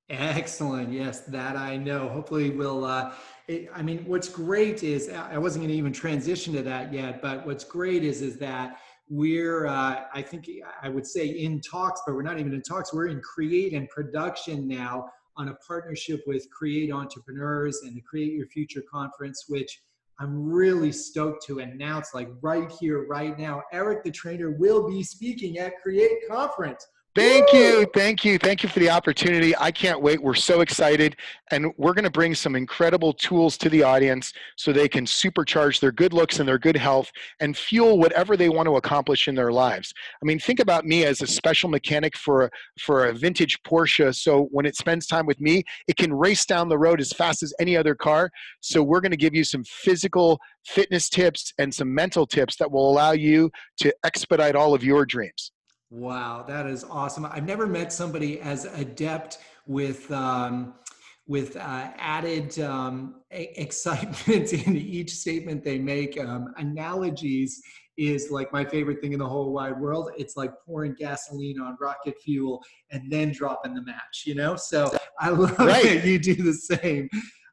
Excellent. 0.09 0.91
Yes, 0.91 1.21
that 1.21 1.55
I 1.55 1.77
know. 1.77 2.07
Hopefully, 2.09 2.51
we'll. 2.51 2.85
Uh, 2.85 3.13
it, 3.47 3.69
I 3.73 3.81
mean, 3.81 4.05
what's 4.05 4.29
great 4.29 4.83
is 4.83 5.09
I 5.09 5.37
wasn't 5.39 5.63
going 5.63 5.71
to 5.71 5.77
even 5.77 5.93
transition 5.93 6.53
to 6.53 6.61
that 6.63 6.93
yet, 6.93 7.21
but 7.23 7.45
what's 7.45 7.63
great 7.63 8.03
is 8.03 8.21
is 8.21 8.37
that 8.37 8.79
we're. 9.09 9.65
Uh, 9.65 10.03
I 10.13 10.21
think 10.21 10.47
I 10.81 10.89
would 10.89 11.07
say 11.07 11.25
in 11.27 11.59
talks, 11.59 12.01
but 12.05 12.13
we're 12.13 12.21
not 12.21 12.39
even 12.39 12.53
in 12.53 12.61
talks. 12.61 12.93
We're 12.93 13.07
in 13.07 13.19
create 13.21 13.73
and 13.73 13.89
production 13.89 14.67
now 14.67 15.09
on 15.37 15.49
a 15.49 15.55
partnership 15.67 16.21
with 16.27 16.47
Create 16.51 16.91
Entrepreneurs 16.91 17.81
and 17.83 17.95
the 17.95 18.01
Create 18.01 18.33
Your 18.33 18.47
Future 18.47 18.83
conference, 18.89 19.45
which 19.47 19.81
I'm 20.19 20.49
really 20.49 20.91
stoked 20.91 21.45
to 21.47 21.59
announce, 21.59 22.13
like 22.13 22.29
right 22.41 22.71
here, 22.79 23.05
right 23.07 23.37
now. 23.37 23.63
Eric 23.73 24.03
the 24.03 24.11
trainer 24.11 24.51
will 24.51 24.87
be 24.87 25.03
speaking 25.03 25.57
at 25.57 25.81
Create 25.81 26.27
Conference 26.29 26.85
Thank 27.15 27.53
you. 27.53 27.87
Thank 27.93 28.25
you. 28.25 28.37
Thank 28.37 28.61
you 28.61 28.67
for 28.67 28.79
the 28.79 28.89
opportunity. 28.89 29.55
I 29.57 29.71
can't 29.71 30.01
wait. 30.01 30.21
We're 30.21 30.33
so 30.33 30.59
excited. 30.59 31.15
And 31.49 31.71
we're 31.77 31.93
going 31.93 32.03
to 32.03 32.11
bring 32.11 32.35
some 32.35 32.57
incredible 32.57 33.13
tools 33.13 33.57
to 33.59 33.69
the 33.69 33.83
audience 33.83 34.33
so 34.57 34.73
they 34.73 34.89
can 34.89 35.05
supercharge 35.05 35.79
their 35.79 35.93
good 35.93 36.11
looks 36.11 36.39
and 36.39 36.47
their 36.47 36.59
good 36.59 36.75
health 36.75 37.09
and 37.39 37.55
fuel 37.55 37.99
whatever 37.99 38.35
they 38.35 38.49
want 38.49 38.67
to 38.67 38.75
accomplish 38.75 39.29
in 39.29 39.35
their 39.35 39.53
lives. 39.53 39.93
I 40.21 40.25
mean, 40.25 40.39
think 40.39 40.59
about 40.59 40.83
me 40.83 41.05
as 41.05 41.21
a 41.21 41.27
special 41.27 41.69
mechanic 41.69 42.17
for, 42.17 42.51
for 42.81 43.05
a 43.05 43.13
vintage 43.13 43.63
Porsche. 43.63 44.13
So 44.13 44.49
when 44.51 44.65
it 44.65 44.75
spends 44.75 45.07
time 45.07 45.25
with 45.25 45.39
me, 45.39 45.63
it 45.87 45.95
can 45.95 46.11
race 46.11 46.45
down 46.45 46.67
the 46.67 46.77
road 46.77 46.99
as 46.99 47.13
fast 47.13 47.43
as 47.43 47.53
any 47.61 47.77
other 47.77 47.95
car. 47.95 48.29
So 48.59 48.83
we're 48.83 48.99
going 48.99 49.11
to 49.11 49.17
give 49.17 49.33
you 49.33 49.45
some 49.45 49.63
physical 49.63 50.37
fitness 50.65 51.07
tips 51.07 51.53
and 51.59 51.73
some 51.73 51.93
mental 51.93 52.27
tips 52.27 52.57
that 52.57 52.69
will 52.69 52.91
allow 52.91 53.11
you 53.13 53.51
to 53.77 53.95
expedite 54.03 54.55
all 54.55 54.73
of 54.73 54.83
your 54.83 55.05
dreams. 55.05 55.53
Wow, 55.91 56.43
that 56.47 56.65
is 56.65 56.83
awesome. 56.83 57.25
I've 57.25 57.45
never 57.45 57.67
met 57.67 57.93
somebody 57.93 58.41
as 58.41 58.65
adept 58.65 59.37
with 59.67 60.11
um, 60.11 60.73
with 61.27 61.55
uh, 61.55 61.91
added 61.97 62.59
um, 62.59 63.21
excitement 63.31 64.53
in 64.67 64.75
each 64.75 65.11
statement 65.11 65.63
they 65.63 65.79
make. 65.79 66.19
Um, 66.19 66.53
analogies 66.57 67.61
is 67.97 68.29
like 68.29 68.51
my 68.51 68.65
favorite 68.65 68.99
thing 69.01 69.13
in 69.13 69.19
the 69.19 69.27
whole 69.27 69.53
wide 69.53 69.79
world. 69.79 70.11
It's 70.17 70.35
like 70.35 70.51
pouring 70.65 70.95
gasoline 70.97 71.59
on 71.59 71.77
rocket 71.79 72.15
fuel 72.21 72.61
and 72.91 73.11
then 73.11 73.31
dropping 73.31 73.73
the 73.73 73.81
match. 73.81 74.23
You 74.25 74.35
know, 74.35 74.55
so 74.55 74.91
I 75.19 75.29
love 75.31 75.57
right. 75.59 75.83
that 75.83 76.05
you 76.05 76.19
do 76.19 76.35
the 76.35 76.53
same. 76.53 77.09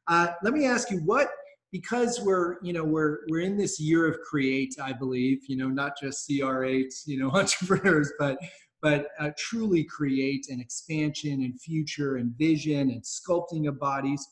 Uh, 0.09 0.29
let 0.43 0.53
me 0.53 0.67
ask 0.67 0.91
you 0.91 0.99
what 1.05 1.29
because 1.73 2.21
we're 2.21 2.57
you 2.63 2.73
know 2.73 2.85
we're 2.85 3.21
we're 3.29 3.41
in 3.41 3.57
this 3.57 3.81
year 3.81 4.07
of 4.07 4.21
create 4.21 4.75
i 4.83 4.93
believe 4.93 5.39
you 5.49 5.57
know 5.57 5.69
not 5.69 5.93
just 6.01 6.29
cr8 6.29 6.93
you 7.07 7.19
know 7.19 7.31
entrepreneurs 7.35 8.13
but 8.19 8.39
but 8.83 9.07
uh, 9.21 9.31
truly 9.39 9.85
create 9.85 10.47
an 10.51 10.61
expansion 10.61 11.43
and 11.45 11.59
future 11.61 12.17
and 12.17 12.37
vision 12.37 12.91
and 12.91 13.03
sculpting 13.03 13.69
of 13.69 13.79
bodies. 13.79 14.29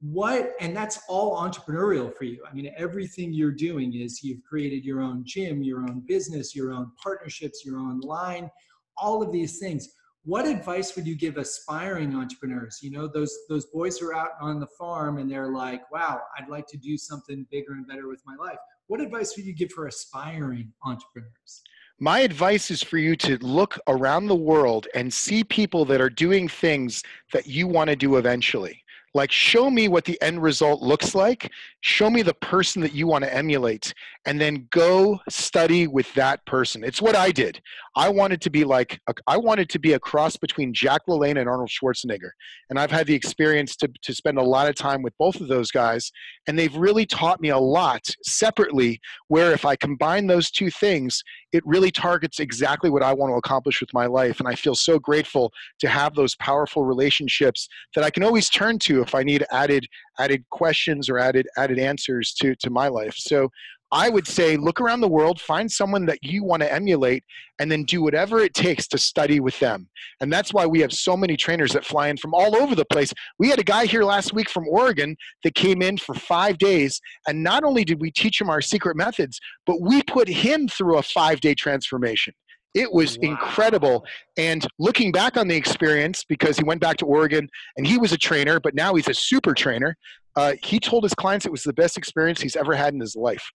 What 0.00 0.52
and 0.60 0.76
that's 0.76 1.00
all 1.08 1.36
entrepreneurial 1.36 2.16
for 2.16 2.22
you. 2.22 2.40
I 2.48 2.54
mean 2.54 2.72
everything 2.76 3.32
you're 3.32 3.50
doing 3.50 3.94
is 3.94 4.22
you've 4.22 4.44
created 4.48 4.84
your 4.84 5.00
own 5.00 5.24
gym 5.26 5.60
your 5.64 5.80
own 5.80 6.04
business 6.06 6.54
your 6.54 6.72
own 6.72 6.92
partnerships 7.02 7.64
your 7.64 7.80
own 7.80 7.98
line 8.00 8.48
all 8.96 9.22
of 9.22 9.32
these 9.32 9.58
things 9.58 9.88
what 10.28 10.46
advice 10.46 10.94
would 10.94 11.06
you 11.06 11.16
give 11.16 11.38
aspiring 11.38 12.14
entrepreneurs? 12.14 12.80
You 12.82 12.90
know 12.90 13.08
those 13.08 13.34
those 13.48 13.64
boys 13.64 13.96
who 13.96 14.08
are 14.08 14.14
out 14.14 14.32
on 14.42 14.60
the 14.60 14.66
farm 14.78 15.16
and 15.16 15.30
they're 15.30 15.48
like 15.48 15.90
wow 15.90 16.20
i'd 16.38 16.50
like 16.50 16.66
to 16.66 16.76
do 16.76 16.98
something 16.98 17.46
bigger 17.50 17.72
and 17.72 17.86
better 17.86 18.08
with 18.08 18.20
my 18.26 18.36
life. 18.36 18.58
What 18.88 19.00
advice 19.00 19.34
would 19.36 19.46
you 19.46 19.54
give 19.54 19.72
for 19.72 19.86
aspiring 19.86 20.70
entrepreneurs? 20.84 21.62
My 21.98 22.20
advice 22.20 22.70
is 22.70 22.82
for 22.82 22.98
you 22.98 23.16
to 23.16 23.38
look 23.38 23.78
around 23.88 24.26
the 24.26 24.36
world 24.36 24.86
and 24.94 25.12
see 25.12 25.44
people 25.44 25.86
that 25.86 26.00
are 26.00 26.10
doing 26.10 26.46
things 26.46 27.02
that 27.32 27.46
you 27.46 27.66
want 27.66 27.88
to 27.88 27.96
do 27.96 28.16
eventually. 28.16 28.84
Like 29.14 29.32
show 29.32 29.70
me 29.70 29.88
what 29.88 30.04
the 30.04 30.20
end 30.20 30.42
result 30.42 30.82
looks 30.82 31.14
like. 31.14 31.50
Show 31.80 32.10
me 32.10 32.20
the 32.20 32.34
person 32.34 32.82
that 32.82 32.92
you 32.92 33.06
want 33.06 33.24
to 33.24 33.34
emulate 33.34 33.94
and 34.28 34.38
then 34.38 34.68
go 34.70 35.18
study 35.30 35.86
with 35.86 36.12
that 36.12 36.44
person 36.44 36.84
it's 36.84 37.00
what 37.00 37.16
i 37.16 37.30
did 37.30 37.60
i 37.96 38.08
wanted 38.08 38.40
to 38.42 38.50
be 38.50 38.62
like 38.62 39.00
I 39.26 39.38
wanted 39.38 39.70
to 39.70 39.78
be 39.78 39.94
a 39.94 39.98
cross 39.98 40.36
between 40.36 40.74
jack 40.74 41.02
lalanne 41.08 41.40
and 41.40 41.48
arnold 41.48 41.70
schwarzenegger 41.70 42.30
and 42.68 42.78
i've 42.78 42.90
had 42.90 43.06
the 43.06 43.14
experience 43.14 43.74
to, 43.76 43.88
to 44.02 44.14
spend 44.14 44.38
a 44.38 44.42
lot 44.42 44.68
of 44.68 44.74
time 44.74 45.00
with 45.00 45.14
both 45.18 45.40
of 45.40 45.48
those 45.48 45.70
guys 45.70 46.12
and 46.46 46.58
they've 46.58 46.76
really 46.76 47.06
taught 47.06 47.40
me 47.40 47.48
a 47.48 47.58
lot 47.58 48.06
separately 48.22 49.00
where 49.28 49.52
if 49.52 49.64
i 49.64 49.74
combine 49.74 50.26
those 50.26 50.50
two 50.50 50.70
things 50.70 51.22
it 51.52 51.62
really 51.64 51.90
targets 51.90 52.38
exactly 52.38 52.90
what 52.90 53.02
i 53.02 53.14
want 53.14 53.32
to 53.32 53.36
accomplish 53.36 53.80
with 53.80 53.92
my 53.94 54.04
life 54.04 54.40
and 54.40 54.48
i 54.48 54.54
feel 54.54 54.74
so 54.74 54.98
grateful 54.98 55.50
to 55.78 55.88
have 55.88 56.14
those 56.14 56.36
powerful 56.36 56.84
relationships 56.84 57.66
that 57.94 58.04
i 58.04 58.10
can 58.10 58.22
always 58.22 58.50
turn 58.50 58.78
to 58.78 59.00
if 59.00 59.14
I 59.14 59.22
need 59.22 59.44
added 59.50 59.86
added 60.18 60.44
questions 60.50 61.08
or 61.08 61.18
added 61.18 61.46
added 61.56 61.78
answers 61.78 62.34
to 62.34 62.54
to 62.56 62.70
my 62.70 62.88
life. 62.88 63.14
So 63.16 63.50
I 63.90 64.08
would 64.10 64.26
say 64.26 64.56
look 64.56 64.80
around 64.80 65.00
the 65.00 65.08
world, 65.08 65.40
find 65.40 65.70
someone 65.70 66.04
that 66.06 66.18
you 66.22 66.44
want 66.44 66.62
to 66.62 66.72
emulate, 66.72 67.24
and 67.58 67.70
then 67.70 67.84
do 67.84 68.02
whatever 68.02 68.40
it 68.40 68.54
takes 68.54 68.86
to 68.88 68.98
study 68.98 69.40
with 69.40 69.58
them. 69.60 69.88
And 70.20 70.32
that's 70.32 70.52
why 70.52 70.66
we 70.66 70.80
have 70.80 70.92
so 70.92 71.16
many 71.16 71.36
trainers 71.36 71.72
that 71.72 71.84
fly 71.84 72.08
in 72.08 72.16
from 72.18 72.34
all 72.34 72.56
over 72.56 72.74
the 72.74 72.84
place. 72.84 73.12
We 73.38 73.48
had 73.48 73.58
a 73.58 73.64
guy 73.64 73.86
here 73.86 74.04
last 74.04 74.34
week 74.34 74.50
from 74.50 74.68
Oregon 74.68 75.16
that 75.42 75.54
came 75.54 75.80
in 75.80 75.96
for 75.96 76.14
five 76.14 76.58
days. 76.58 77.00
And 77.26 77.42
not 77.42 77.64
only 77.64 77.84
did 77.84 78.00
we 78.00 78.10
teach 78.10 78.40
him 78.40 78.50
our 78.50 78.60
secret 78.60 78.96
methods, 78.96 79.40
but 79.66 79.80
we 79.80 80.02
put 80.02 80.28
him 80.28 80.68
through 80.68 80.98
a 80.98 81.02
five 81.02 81.40
day 81.40 81.54
transformation. 81.54 82.34
It 82.74 82.92
was 82.92 83.18
wow. 83.18 83.30
incredible. 83.30 84.04
And 84.36 84.66
looking 84.78 85.10
back 85.10 85.36
on 85.36 85.48
the 85.48 85.56
experience, 85.56 86.24
because 86.28 86.58
he 86.58 86.64
went 86.64 86.80
back 86.82 86.98
to 86.98 87.06
Oregon 87.06 87.48
and 87.76 87.86
he 87.86 87.96
was 87.96 88.12
a 88.12 88.18
trainer, 88.18 88.60
but 88.60 88.74
now 88.74 88.94
he's 88.94 89.08
a 89.08 89.14
super 89.14 89.54
trainer, 89.54 89.96
uh, 90.36 90.52
he 90.62 90.78
told 90.78 91.02
his 91.02 91.14
clients 91.14 91.46
it 91.46 91.52
was 91.52 91.62
the 91.62 91.72
best 91.72 91.96
experience 91.96 92.40
he's 92.40 92.54
ever 92.54 92.74
had 92.74 92.92
in 92.92 93.00
his 93.00 93.16
life. 93.16 93.50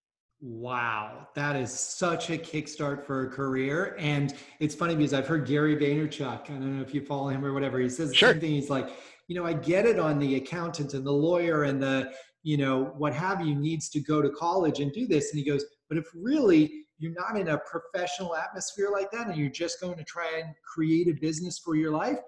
Wow, 0.45 1.29
that 1.35 1.55
is 1.55 1.71
such 1.71 2.29
a 2.29 2.37
kickstart 2.37 3.05
for 3.05 3.27
a 3.27 3.29
career. 3.29 3.95
And 3.97 4.33
it's 4.59 4.75
funny 4.75 4.93
because 4.93 5.13
I've 5.13 5.25
heard 5.25 5.45
Gary 5.45 5.77
Vaynerchuk, 5.77 6.49
I 6.49 6.53
don't 6.53 6.75
know 6.75 6.83
if 6.83 6.93
you 6.93 6.99
follow 6.99 7.29
him 7.29 7.45
or 7.45 7.53
whatever, 7.53 7.79
he 7.79 7.87
says 7.87 8.09
the 8.09 8.15
sure. 8.15 8.31
same 8.33 8.41
thing. 8.41 8.51
He's 8.51 8.69
like, 8.69 8.89
you 9.29 9.37
know, 9.37 9.45
I 9.45 9.53
get 9.53 9.85
it 9.85 9.99
on 9.99 10.19
the 10.19 10.35
accountant 10.35 10.95
and 10.95 11.05
the 11.05 11.13
lawyer 11.13 11.63
and 11.63 11.81
the, 11.81 12.11
you 12.41 12.57
know, 12.57 12.93
what 12.97 13.13
have 13.13 13.39
you 13.39 13.55
needs 13.55 13.87
to 13.91 14.01
go 14.01 14.21
to 14.21 14.29
college 14.31 14.81
and 14.81 14.91
do 14.91 15.07
this. 15.07 15.31
And 15.31 15.39
he 15.39 15.45
goes, 15.49 15.63
but 15.87 15.97
if 15.97 16.07
really 16.13 16.87
you're 16.97 17.13
not 17.13 17.39
in 17.39 17.47
a 17.47 17.59
professional 17.59 18.35
atmosphere 18.35 18.89
like 18.91 19.11
that 19.11 19.27
and 19.27 19.37
you're 19.37 19.49
just 19.49 19.79
going 19.79 19.97
to 19.97 20.03
try 20.03 20.41
and 20.43 20.53
create 20.65 21.07
a 21.07 21.13
business 21.21 21.57
for 21.57 21.75
your 21.75 21.91
life, 21.91 22.19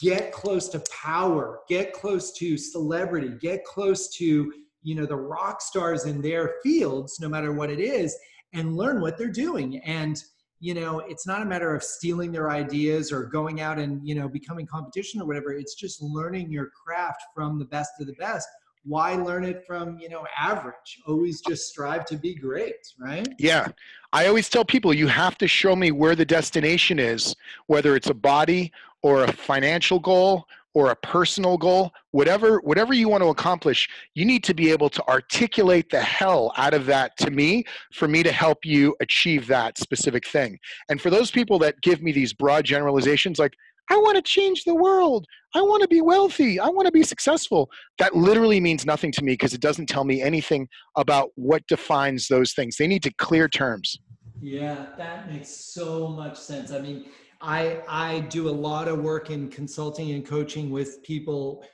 get 0.00 0.32
close 0.32 0.70
to 0.70 0.82
power, 0.90 1.60
get 1.68 1.92
close 1.92 2.32
to 2.38 2.56
celebrity, 2.56 3.32
get 3.42 3.62
close 3.64 4.08
to, 4.16 4.50
you 4.82 4.94
know, 4.94 5.06
the 5.06 5.16
rock 5.16 5.60
stars 5.60 6.06
in 6.06 6.20
their 6.20 6.54
fields, 6.62 7.18
no 7.20 7.28
matter 7.28 7.52
what 7.52 7.70
it 7.70 7.80
is, 7.80 8.16
and 8.52 8.76
learn 8.76 9.00
what 9.00 9.16
they're 9.16 9.28
doing. 9.28 9.78
And, 9.78 10.16
you 10.60 10.74
know, 10.74 11.00
it's 11.00 11.26
not 11.26 11.42
a 11.42 11.44
matter 11.44 11.74
of 11.74 11.82
stealing 11.82 12.32
their 12.32 12.50
ideas 12.50 13.12
or 13.12 13.24
going 13.24 13.60
out 13.60 13.78
and, 13.78 14.06
you 14.06 14.14
know, 14.14 14.28
becoming 14.28 14.66
competition 14.66 15.20
or 15.20 15.26
whatever. 15.26 15.52
It's 15.52 15.74
just 15.74 16.02
learning 16.02 16.50
your 16.50 16.70
craft 16.84 17.22
from 17.34 17.58
the 17.58 17.64
best 17.64 17.92
of 18.00 18.06
the 18.06 18.14
best 18.14 18.48
why 18.84 19.14
learn 19.14 19.44
it 19.44 19.64
from 19.66 19.98
you 19.98 20.08
know 20.08 20.26
average 20.36 21.00
always 21.06 21.40
just 21.40 21.68
strive 21.68 22.04
to 22.04 22.16
be 22.16 22.34
great 22.34 22.74
right 22.98 23.28
yeah 23.38 23.68
i 24.12 24.26
always 24.26 24.48
tell 24.48 24.64
people 24.64 24.92
you 24.92 25.06
have 25.06 25.38
to 25.38 25.46
show 25.46 25.76
me 25.76 25.92
where 25.92 26.16
the 26.16 26.24
destination 26.24 26.98
is 26.98 27.36
whether 27.66 27.94
it's 27.94 28.10
a 28.10 28.14
body 28.14 28.72
or 29.02 29.24
a 29.24 29.32
financial 29.32 30.00
goal 30.00 30.46
or 30.74 30.90
a 30.90 30.96
personal 30.96 31.56
goal 31.56 31.90
whatever 32.12 32.60
whatever 32.60 32.94
you 32.94 33.08
want 33.08 33.22
to 33.22 33.28
accomplish 33.28 33.88
you 34.14 34.24
need 34.24 34.42
to 34.44 34.54
be 34.54 34.70
able 34.70 34.88
to 34.88 35.02
articulate 35.08 35.90
the 35.90 36.00
hell 36.00 36.52
out 36.56 36.74
of 36.74 36.86
that 36.86 37.16
to 37.16 37.30
me 37.30 37.64
for 37.92 38.08
me 38.08 38.22
to 38.22 38.32
help 38.32 38.58
you 38.64 38.94
achieve 39.00 39.46
that 39.46 39.78
specific 39.78 40.26
thing 40.26 40.58
and 40.88 41.00
for 41.00 41.10
those 41.10 41.30
people 41.30 41.58
that 41.58 41.80
give 41.82 42.02
me 42.02 42.12
these 42.12 42.32
broad 42.32 42.64
generalizations 42.64 43.38
like 43.38 43.54
I 43.90 43.96
want 43.96 44.16
to 44.16 44.22
change 44.22 44.64
the 44.64 44.74
world. 44.74 45.26
I 45.54 45.60
want 45.60 45.82
to 45.82 45.88
be 45.88 46.00
wealthy. 46.00 46.58
I 46.58 46.68
want 46.68 46.86
to 46.86 46.92
be 46.92 47.02
successful. 47.02 47.68
That 47.98 48.14
literally 48.14 48.60
means 48.60 48.86
nothing 48.86 49.12
to 49.12 49.24
me 49.24 49.32
because 49.32 49.52
it 49.52 49.60
doesn't 49.60 49.86
tell 49.86 50.04
me 50.04 50.22
anything 50.22 50.68
about 50.96 51.30
what 51.34 51.66
defines 51.66 52.28
those 52.28 52.52
things. 52.52 52.76
They 52.76 52.86
need 52.86 53.02
to 53.02 53.12
clear 53.14 53.48
terms. 53.48 53.98
Yeah, 54.40 54.86
that 54.96 55.30
makes 55.30 55.48
so 55.48 56.08
much 56.08 56.38
sense. 56.38 56.72
I 56.72 56.80
mean, 56.80 57.06
I 57.42 57.82
I 57.88 58.20
do 58.20 58.48
a 58.48 58.50
lot 58.50 58.88
of 58.88 59.00
work 59.00 59.30
in 59.30 59.48
consulting 59.48 60.12
and 60.12 60.24
coaching 60.24 60.70
with 60.70 61.02
people 61.02 61.64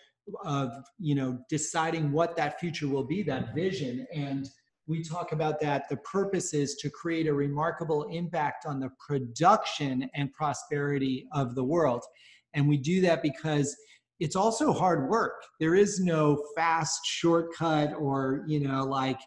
of, 0.45 0.71
you 0.99 1.15
know, 1.15 1.39
deciding 1.49 2.13
what 2.13 2.37
that 2.37 2.59
future 2.61 2.89
will 2.89 3.05
be, 3.05 3.23
that 3.23 3.55
vision. 3.55 4.07
And 4.15 4.49
we 4.87 5.03
talk 5.03 5.33
about 5.33 5.61
that. 5.61 5.89
The 5.89 5.99
purpose 5.99 6.55
is 6.55 6.77
to 6.77 6.91
create 6.91 7.27
a 7.27 7.33
remarkable 7.33 8.05
impact 8.05 8.65
on 8.67 8.81
the 8.81 8.91
production 9.07 10.09
and 10.15 10.33
prosperity 10.33 11.27
of 11.33 11.55
the 11.55 11.65
world. 11.65 12.03
And 12.55 12.67
we 12.69 12.79
do 12.79 13.01
that 13.03 13.23
because 13.23 13.77
it's 14.21 14.37
also 14.37 14.73
hard 14.73 15.09
work. 15.09 15.43
There 15.61 15.75
is 15.75 16.01
no 16.01 16.43
fast 16.57 17.01
shortcut 17.05 17.95
or 17.95 18.45
you 18.47 18.61
know 18.61 18.85
like 18.85 19.21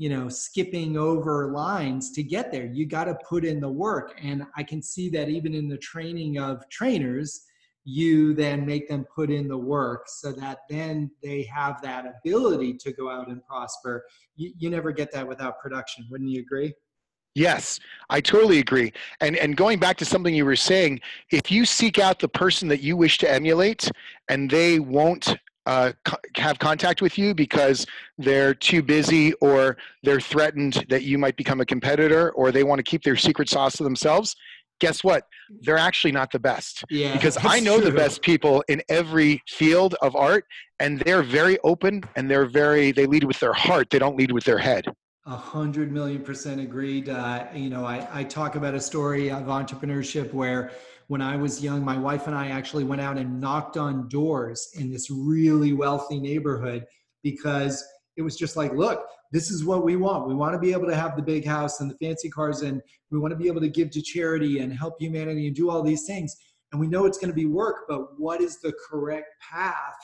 you 0.00 0.08
know 0.08 0.28
skipping 0.30 0.96
over 0.96 1.52
lines 1.52 2.10
to 2.12 2.22
get 2.22 2.50
there 2.50 2.64
you 2.64 2.86
got 2.86 3.04
to 3.04 3.14
put 3.28 3.44
in 3.44 3.60
the 3.60 3.70
work 3.70 4.18
and 4.22 4.46
i 4.56 4.62
can 4.62 4.80
see 4.80 5.10
that 5.10 5.28
even 5.28 5.52
in 5.54 5.68
the 5.68 5.76
training 5.76 6.38
of 6.38 6.66
trainers 6.70 7.42
you 7.84 8.34
then 8.34 8.66
make 8.66 8.88
them 8.88 9.04
put 9.14 9.30
in 9.30 9.48
the 9.48 9.56
work 9.56 10.04
so 10.08 10.32
that 10.32 10.60
then 10.68 11.10
they 11.22 11.42
have 11.42 11.80
that 11.82 12.04
ability 12.06 12.74
to 12.74 12.92
go 12.92 13.10
out 13.10 13.28
and 13.28 13.44
prosper. 13.46 14.04
You, 14.36 14.52
you 14.58 14.70
never 14.70 14.92
get 14.92 15.10
that 15.12 15.26
without 15.26 15.58
production. 15.58 16.06
Wouldn't 16.10 16.30
you 16.30 16.40
agree? 16.40 16.74
Yes, 17.34 17.78
I 18.10 18.20
totally 18.20 18.58
agree. 18.58 18.92
And 19.20 19.36
and 19.36 19.56
going 19.56 19.78
back 19.78 19.96
to 19.98 20.04
something 20.04 20.34
you 20.34 20.44
were 20.44 20.56
saying, 20.56 21.00
if 21.30 21.50
you 21.50 21.64
seek 21.64 21.98
out 21.98 22.18
the 22.18 22.28
person 22.28 22.66
that 22.68 22.80
you 22.80 22.96
wish 22.96 23.18
to 23.18 23.30
emulate 23.30 23.90
and 24.28 24.50
they 24.50 24.80
won't 24.80 25.36
uh, 25.66 25.92
co- 26.04 26.16
have 26.36 26.58
contact 26.58 27.02
with 27.02 27.18
you 27.18 27.34
because 27.34 27.86
they're 28.18 28.54
too 28.54 28.82
busy 28.82 29.32
or 29.34 29.76
they're 30.02 30.20
threatened 30.20 30.84
that 30.88 31.02
you 31.02 31.18
might 31.18 31.36
become 31.36 31.60
a 31.60 31.66
competitor 31.66 32.30
or 32.32 32.50
they 32.50 32.64
want 32.64 32.78
to 32.78 32.82
keep 32.82 33.02
their 33.02 33.16
secret 33.16 33.48
sauce 33.48 33.76
to 33.76 33.84
themselves, 33.84 34.36
guess 34.80 35.04
what? 35.04 35.24
They're 35.60 35.78
actually 35.78 36.12
not 36.12 36.32
the 36.32 36.38
best. 36.38 36.84
Yeah. 36.90 37.12
Because 37.12 37.36
I 37.44 37.60
know 37.60 37.80
the 37.80 37.92
best 37.92 38.22
people 38.22 38.64
in 38.68 38.82
every 38.88 39.42
field 39.46 39.94
of 40.02 40.16
art, 40.16 40.44
and 40.80 40.98
they're 41.00 41.22
very 41.22 41.58
open 41.62 42.02
and 42.16 42.30
they're 42.30 42.46
very, 42.46 42.90
they 42.90 43.06
lead 43.06 43.24
with 43.24 43.38
their 43.40 43.52
heart. 43.52 43.90
They 43.90 43.98
don't 43.98 44.16
lead 44.16 44.32
with 44.32 44.44
their 44.44 44.58
head. 44.58 44.86
A 45.26 45.36
hundred 45.36 45.92
million 45.92 46.22
percent 46.22 46.60
agreed. 46.60 47.10
Uh, 47.10 47.44
you 47.54 47.68
know, 47.68 47.84
I, 47.84 48.08
I 48.10 48.24
talk 48.24 48.56
about 48.56 48.74
a 48.74 48.80
story 48.80 49.30
of 49.30 49.44
entrepreneurship 49.44 50.32
where 50.32 50.72
when 51.10 51.20
I 51.20 51.34
was 51.34 51.60
young, 51.60 51.84
my 51.84 51.98
wife 51.98 52.28
and 52.28 52.36
I 52.36 52.50
actually 52.50 52.84
went 52.84 53.00
out 53.00 53.18
and 53.18 53.40
knocked 53.40 53.76
on 53.76 54.06
doors 54.06 54.70
in 54.76 54.92
this 54.92 55.10
really 55.10 55.72
wealthy 55.72 56.20
neighborhood 56.20 56.86
because 57.24 57.84
it 58.16 58.22
was 58.22 58.36
just 58.36 58.54
like, 58.54 58.72
look, 58.74 59.04
this 59.32 59.50
is 59.50 59.64
what 59.64 59.82
we 59.82 59.96
want. 59.96 60.28
We 60.28 60.36
want 60.36 60.54
to 60.54 60.60
be 60.60 60.70
able 60.70 60.86
to 60.86 60.94
have 60.94 61.16
the 61.16 61.22
big 61.22 61.44
house 61.44 61.80
and 61.80 61.90
the 61.90 61.96
fancy 61.96 62.30
cars, 62.30 62.62
and 62.62 62.80
we 63.10 63.18
want 63.18 63.32
to 63.32 63.36
be 63.36 63.48
able 63.48 63.60
to 63.60 63.68
give 63.68 63.90
to 63.90 64.00
charity 64.00 64.60
and 64.60 64.72
help 64.72 65.00
humanity 65.00 65.48
and 65.48 65.56
do 65.56 65.68
all 65.68 65.82
these 65.82 66.06
things. 66.06 66.36
And 66.70 66.80
we 66.80 66.86
know 66.86 67.06
it's 67.06 67.18
going 67.18 67.30
to 67.30 67.34
be 67.34 67.46
work, 67.46 67.86
but 67.88 68.16
what 68.16 68.40
is 68.40 68.60
the 68.60 68.72
correct 68.88 69.30
path? 69.40 69.96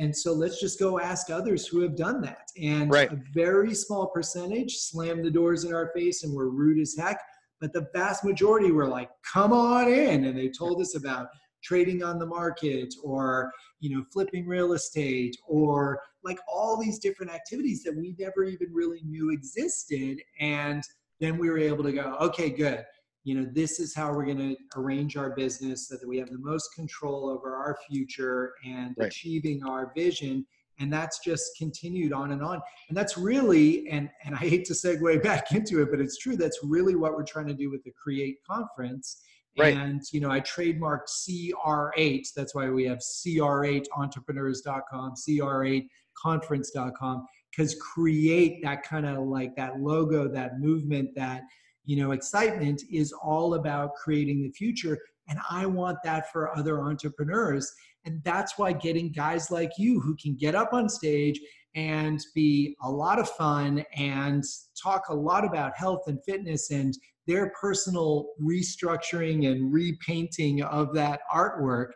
And 0.00 0.16
so 0.16 0.32
let's 0.32 0.60
just 0.60 0.80
go 0.80 0.98
ask 0.98 1.30
others 1.30 1.68
who 1.68 1.82
have 1.82 1.96
done 1.96 2.20
that. 2.22 2.48
And 2.60 2.90
Right. 2.90 3.12
a 3.12 3.22
very 3.32 3.76
small 3.76 4.08
percentage 4.08 4.74
slammed 4.78 5.24
the 5.24 5.30
doors 5.30 5.62
in 5.62 5.72
our 5.72 5.92
face 5.94 6.24
and 6.24 6.34
were 6.34 6.50
rude 6.50 6.80
as 6.80 6.96
heck. 6.98 7.20
But 7.60 7.72
the 7.72 7.88
vast 7.92 8.24
majority 8.24 8.70
were 8.70 8.86
like, 8.86 9.10
come 9.30 9.52
on 9.52 9.88
in. 9.88 10.24
And 10.24 10.38
they 10.38 10.48
told 10.48 10.80
us 10.80 10.94
about 10.96 11.28
trading 11.62 12.02
on 12.04 12.18
the 12.18 12.26
market 12.26 12.94
or, 13.02 13.52
you 13.80 13.96
know, 13.96 14.04
flipping 14.12 14.46
real 14.46 14.72
estate 14.74 15.36
or 15.46 16.00
like 16.22 16.38
all 16.48 16.80
these 16.80 16.98
different 16.98 17.32
activities 17.32 17.82
that 17.82 17.96
we 17.96 18.14
never 18.18 18.44
even 18.44 18.68
really 18.72 19.02
knew 19.04 19.30
existed. 19.30 20.20
And 20.40 20.82
then 21.20 21.36
we 21.36 21.50
were 21.50 21.58
able 21.58 21.82
to 21.84 21.92
go, 21.92 22.16
okay, 22.20 22.50
good. 22.50 22.84
You 23.24 23.40
know, 23.40 23.50
this 23.52 23.80
is 23.80 23.94
how 23.94 24.12
we're 24.12 24.24
going 24.24 24.38
to 24.38 24.56
arrange 24.76 25.16
our 25.16 25.30
business 25.30 25.88
so 25.88 25.96
that 25.96 26.08
we 26.08 26.18
have 26.18 26.30
the 26.30 26.38
most 26.38 26.74
control 26.74 27.28
over 27.28 27.56
our 27.56 27.76
future 27.90 28.52
and 28.64 28.94
Right. 28.96 29.08
achieving 29.08 29.64
our 29.64 29.92
vision. 29.94 30.46
And 30.80 30.92
that's 30.92 31.18
just 31.18 31.56
continued 31.56 32.12
on 32.12 32.32
and 32.32 32.42
on. 32.42 32.60
And 32.88 32.96
that's 32.96 33.18
really, 33.18 33.88
and, 33.88 34.08
and 34.24 34.34
I 34.34 34.38
hate 34.38 34.64
to 34.66 34.72
segue 34.72 35.22
back 35.28 35.52
into 35.52 35.82
it, 35.82 35.90
but 35.90 36.00
it's 36.00 36.18
true. 36.18 36.36
That's 36.36 36.58
really 36.62 36.94
what 36.94 37.14
we're 37.14 37.24
trying 37.24 37.48
to 37.48 37.54
do 37.54 37.70
with 37.70 37.82
the 37.84 37.92
Create 37.92 38.36
conference. 38.48 39.22
Right. 39.58 39.76
And, 39.76 40.00
you 40.12 40.20
know, 40.20 40.30
I 40.30 40.40
trademarked 40.40 41.08
CR8. 41.08 42.26
That's 42.36 42.54
why 42.54 42.70
we 42.70 42.84
have 42.84 42.98
CR8entrepreneurs.com, 42.98 45.14
CR8conference.com, 45.28 47.26
because 47.50 47.74
create 47.74 48.62
that 48.62 48.84
kind 48.84 49.06
of 49.06 49.26
like 49.26 49.56
that 49.56 49.80
logo, 49.80 50.28
that 50.28 50.60
movement, 50.60 51.10
that, 51.16 51.42
you 51.84 51.96
know, 51.96 52.12
excitement 52.12 52.82
is 52.92 53.12
all 53.12 53.54
about 53.54 53.96
creating 53.96 54.42
the 54.42 54.50
future. 54.50 54.96
And 55.28 55.40
I 55.50 55.66
want 55.66 55.98
that 56.04 56.30
for 56.32 56.56
other 56.56 56.80
entrepreneurs. 56.80 57.72
And 58.08 58.24
that's 58.24 58.56
why 58.56 58.72
getting 58.72 59.12
guys 59.12 59.50
like 59.50 59.72
you 59.76 60.00
who 60.00 60.16
can 60.16 60.34
get 60.34 60.54
up 60.54 60.72
on 60.72 60.88
stage 60.88 61.38
and 61.74 62.18
be 62.34 62.74
a 62.82 62.90
lot 62.90 63.18
of 63.18 63.28
fun 63.28 63.84
and 63.94 64.42
talk 64.82 65.10
a 65.10 65.14
lot 65.14 65.44
about 65.44 65.76
health 65.76 66.04
and 66.06 66.18
fitness 66.24 66.70
and 66.70 66.96
their 67.26 67.52
personal 67.60 68.28
restructuring 68.42 69.52
and 69.52 69.70
repainting 69.70 70.62
of 70.62 70.94
that 70.94 71.20
artwork, 71.30 71.88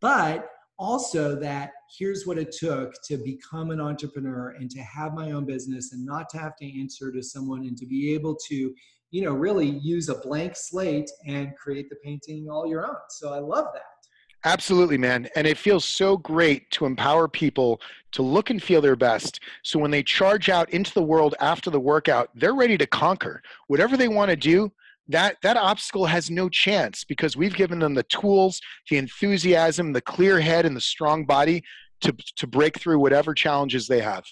but 0.00 0.48
also 0.78 1.38
that 1.38 1.72
here's 1.98 2.26
what 2.26 2.38
it 2.38 2.52
took 2.58 2.94
to 3.04 3.18
become 3.18 3.70
an 3.70 3.82
entrepreneur 3.82 4.54
and 4.58 4.70
to 4.70 4.80
have 4.80 5.12
my 5.12 5.32
own 5.32 5.44
business 5.44 5.92
and 5.92 6.06
not 6.06 6.30
to 6.30 6.38
have 6.38 6.56
to 6.56 6.80
answer 6.80 7.12
to 7.12 7.22
someone 7.22 7.66
and 7.66 7.76
to 7.76 7.84
be 7.84 8.14
able 8.14 8.34
to 8.48 8.72
you 9.10 9.22
know 9.22 9.32
really 9.32 9.68
use 9.68 10.08
a 10.08 10.14
blank 10.20 10.54
slate 10.56 11.10
and 11.26 11.54
create 11.62 11.90
the 11.90 11.96
painting 12.02 12.48
all 12.50 12.66
your 12.66 12.86
own. 12.86 12.96
So 13.10 13.34
i 13.34 13.38
love 13.38 13.66
that 13.74 13.89
Absolutely, 14.44 14.96
man. 14.96 15.28
And 15.36 15.46
it 15.46 15.58
feels 15.58 15.84
so 15.84 16.16
great 16.16 16.70
to 16.70 16.86
empower 16.86 17.28
people 17.28 17.80
to 18.12 18.22
look 18.22 18.50
and 18.50 18.62
feel 18.62 18.80
their 18.80 18.96
best. 18.96 19.40
So 19.62 19.78
when 19.78 19.90
they 19.90 20.02
charge 20.02 20.48
out 20.48 20.70
into 20.70 20.92
the 20.94 21.02
world 21.02 21.34
after 21.40 21.70
the 21.70 21.80
workout, 21.80 22.30
they're 22.34 22.54
ready 22.54 22.78
to 22.78 22.86
conquer. 22.86 23.42
Whatever 23.66 23.96
they 23.96 24.08
want 24.08 24.30
to 24.30 24.36
do, 24.36 24.72
that, 25.08 25.36
that 25.42 25.56
obstacle 25.56 26.06
has 26.06 26.30
no 26.30 26.48
chance 26.48 27.04
because 27.04 27.36
we've 27.36 27.54
given 27.54 27.80
them 27.80 27.94
the 27.94 28.04
tools, 28.04 28.60
the 28.88 28.96
enthusiasm, 28.96 29.92
the 29.92 30.00
clear 30.00 30.40
head, 30.40 30.64
and 30.64 30.74
the 30.74 30.80
strong 30.80 31.26
body 31.26 31.62
to, 32.00 32.14
to 32.36 32.46
break 32.46 32.78
through 32.78 32.98
whatever 32.98 33.34
challenges 33.34 33.86
they 33.86 34.00
have. 34.00 34.24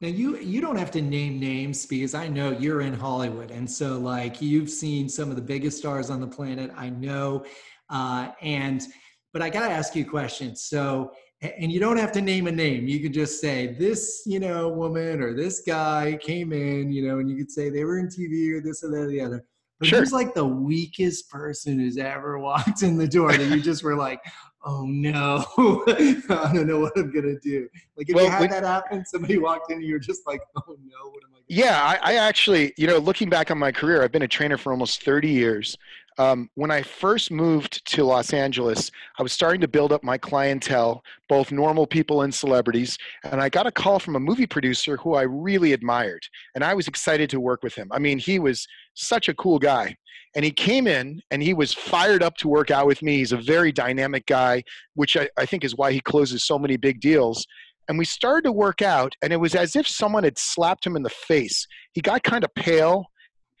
Now 0.00 0.08
you 0.08 0.36
you 0.36 0.60
don't 0.60 0.76
have 0.76 0.90
to 0.90 1.00
name 1.00 1.40
names 1.40 1.86
because 1.86 2.12
I 2.12 2.28
know 2.28 2.50
you're 2.50 2.82
in 2.82 2.92
Hollywood, 2.92 3.50
and 3.50 3.68
so 3.68 3.98
like 3.98 4.42
you've 4.42 4.68
seen 4.68 5.08
some 5.08 5.30
of 5.30 5.36
the 5.36 5.42
biggest 5.42 5.78
stars 5.78 6.10
on 6.10 6.20
the 6.20 6.26
planet. 6.26 6.70
I 6.76 6.90
know, 6.90 7.46
uh, 7.88 8.32
and 8.42 8.86
but 9.32 9.42
I 9.42 9.50
gotta 9.50 9.72
ask 9.72 9.94
you 9.94 10.04
a 10.04 10.08
question. 10.08 10.56
So, 10.56 11.12
and 11.42 11.70
you 11.70 11.78
don't 11.80 11.98
have 11.98 12.12
to 12.12 12.20
name 12.22 12.46
a 12.46 12.52
name. 12.52 12.88
You 12.88 13.00
could 13.00 13.12
just 13.12 13.40
say 13.40 13.74
this, 13.78 14.22
you 14.26 14.40
know, 14.40 14.68
woman 14.68 15.20
or 15.20 15.34
this 15.34 15.60
guy 15.60 16.18
came 16.22 16.52
in, 16.52 16.90
you 16.92 17.06
know, 17.06 17.18
and 17.18 17.28
you 17.30 17.36
could 17.36 17.50
say 17.50 17.68
they 17.68 17.84
were 17.84 17.98
in 17.98 18.08
TV 18.08 18.52
or 18.56 18.60
this 18.60 18.82
or 18.82 18.90
that 18.90 19.00
or 19.02 19.06
the 19.08 19.20
other. 19.20 19.44
But 19.78 19.88
Sure. 19.88 19.98
who's 20.00 20.12
like 20.12 20.32
the 20.32 20.44
weakest 20.46 21.28
person 21.30 21.78
who's 21.78 21.98
ever 21.98 22.38
walked 22.48 22.82
in 22.82 22.96
the 22.96 23.06
door 23.06 23.32
that 23.36 23.54
you 23.54 23.60
just 23.60 23.82
were 23.84 23.94
like, 23.96 24.20
oh 24.64 24.86
no, 24.86 25.44
I 25.88 26.50
don't 26.54 26.66
know 26.66 26.80
what 26.80 26.96
I'm 26.96 27.12
gonna 27.12 27.38
do. 27.40 27.68
Like 27.98 28.08
if 28.08 28.14
Well, 28.14 28.24
you 28.24 28.30
had 28.30 28.40
we- 28.40 28.46
that 28.48 28.64
happen, 28.64 29.04
somebody 29.04 29.36
walked 29.36 29.70
in 29.70 29.76
and 29.78 29.86
you're 29.86 29.98
just 29.98 30.26
like, 30.26 30.40
oh 30.56 30.62
no, 30.82 31.10
what 31.10 31.22
am 31.24 31.34
I? 31.34 31.38
Yeah, 31.48 31.80
I, 32.02 32.12
I 32.12 32.14
actually, 32.14 32.72
you 32.78 32.86
know, 32.86 32.96
looking 32.98 33.28
back 33.28 33.50
on 33.50 33.58
my 33.58 33.70
career, 33.70 34.02
I've 34.02 34.10
been 34.10 34.22
a 34.22 34.28
trainer 34.28 34.56
for 34.56 34.72
almost 34.72 35.04
30 35.04 35.28
years. 35.28 35.76
Um, 36.18 36.48
when 36.54 36.70
I 36.70 36.82
first 36.82 37.30
moved 37.30 37.84
to 37.92 38.04
Los 38.04 38.32
Angeles, 38.32 38.90
I 39.18 39.22
was 39.22 39.32
starting 39.32 39.60
to 39.60 39.68
build 39.68 39.92
up 39.92 40.02
my 40.02 40.16
clientele, 40.16 41.02
both 41.28 41.52
normal 41.52 41.86
people 41.86 42.22
and 42.22 42.34
celebrities. 42.34 42.96
And 43.24 43.40
I 43.40 43.48
got 43.48 43.66
a 43.66 43.72
call 43.72 43.98
from 43.98 44.16
a 44.16 44.20
movie 44.20 44.46
producer 44.46 44.96
who 44.96 45.14
I 45.14 45.22
really 45.22 45.72
admired. 45.72 46.22
And 46.54 46.64
I 46.64 46.74
was 46.74 46.88
excited 46.88 47.28
to 47.30 47.40
work 47.40 47.62
with 47.62 47.74
him. 47.74 47.88
I 47.92 47.98
mean, 47.98 48.18
he 48.18 48.38
was 48.38 48.66
such 48.94 49.28
a 49.28 49.34
cool 49.34 49.58
guy. 49.58 49.96
And 50.34 50.44
he 50.44 50.50
came 50.50 50.86
in 50.86 51.20
and 51.30 51.42
he 51.42 51.54
was 51.54 51.72
fired 51.72 52.22
up 52.22 52.36
to 52.38 52.48
work 52.48 52.70
out 52.70 52.86
with 52.86 53.02
me. 53.02 53.18
He's 53.18 53.32
a 53.32 53.38
very 53.38 53.72
dynamic 53.72 54.26
guy, 54.26 54.62
which 54.94 55.16
I, 55.16 55.28
I 55.36 55.46
think 55.46 55.64
is 55.64 55.76
why 55.76 55.92
he 55.92 56.00
closes 56.00 56.44
so 56.44 56.58
many 56.58 56.76
big 56.76 57.00
deals 57.00 57.46
and 57.88 57.98
we 57.98 58.04
started 58.04 58.42
to 58.42 58.52
work 58.52 58.82
out 58.82 59.14
and 59.22 59.32
it 59.32 59.36
was 59.36 59.54
as 59.54 59.76
if 59.76 59.86
someone 59.86 60.24
had 60.24 60.36
slapped 60.36 60.84
him 60.84 60.96
in 60.96 61.02
the 61.02 61.10
face 61.10 61.66
he 61.92 62.00
got 62.00 62.22
kind 62.24 62.42
of 62.42 62.52
pale 62.54 63.06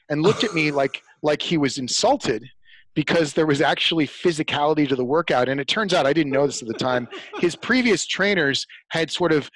and 0.08 0.22
looked 0.22 0.44
at 0.44 0.54
me 0.54 0.70
like 0.82 1.00
like 1.22 1.42
he 1.42 1.56
was 1.56 1.78
insulted 1.78 2.48
because 2.94 3.34
there 3.34 3.46
was 3.46 3.60
actually 3.60 4.06
physicality 4.08 4.88
to 4.88 4.96
the 4.96 5.04
workout. 5.04 5.48
And 5.48 5.60
it 5.60 5.68
turns 5.68 5.92
out 5.92 6.06
i 6.06 6.12
didn't 6.12 6.32
know 6.32 6.46
this 6.46 6.62
at 6.62 6.68
the 6.68 6.74
time. 6.74 7.06
His 7.40 7.54
previous 7.54 8.06
trainers 8.06 8.66
had 8.88 9.10
sort 9.10 9.32
of 9.32 9.50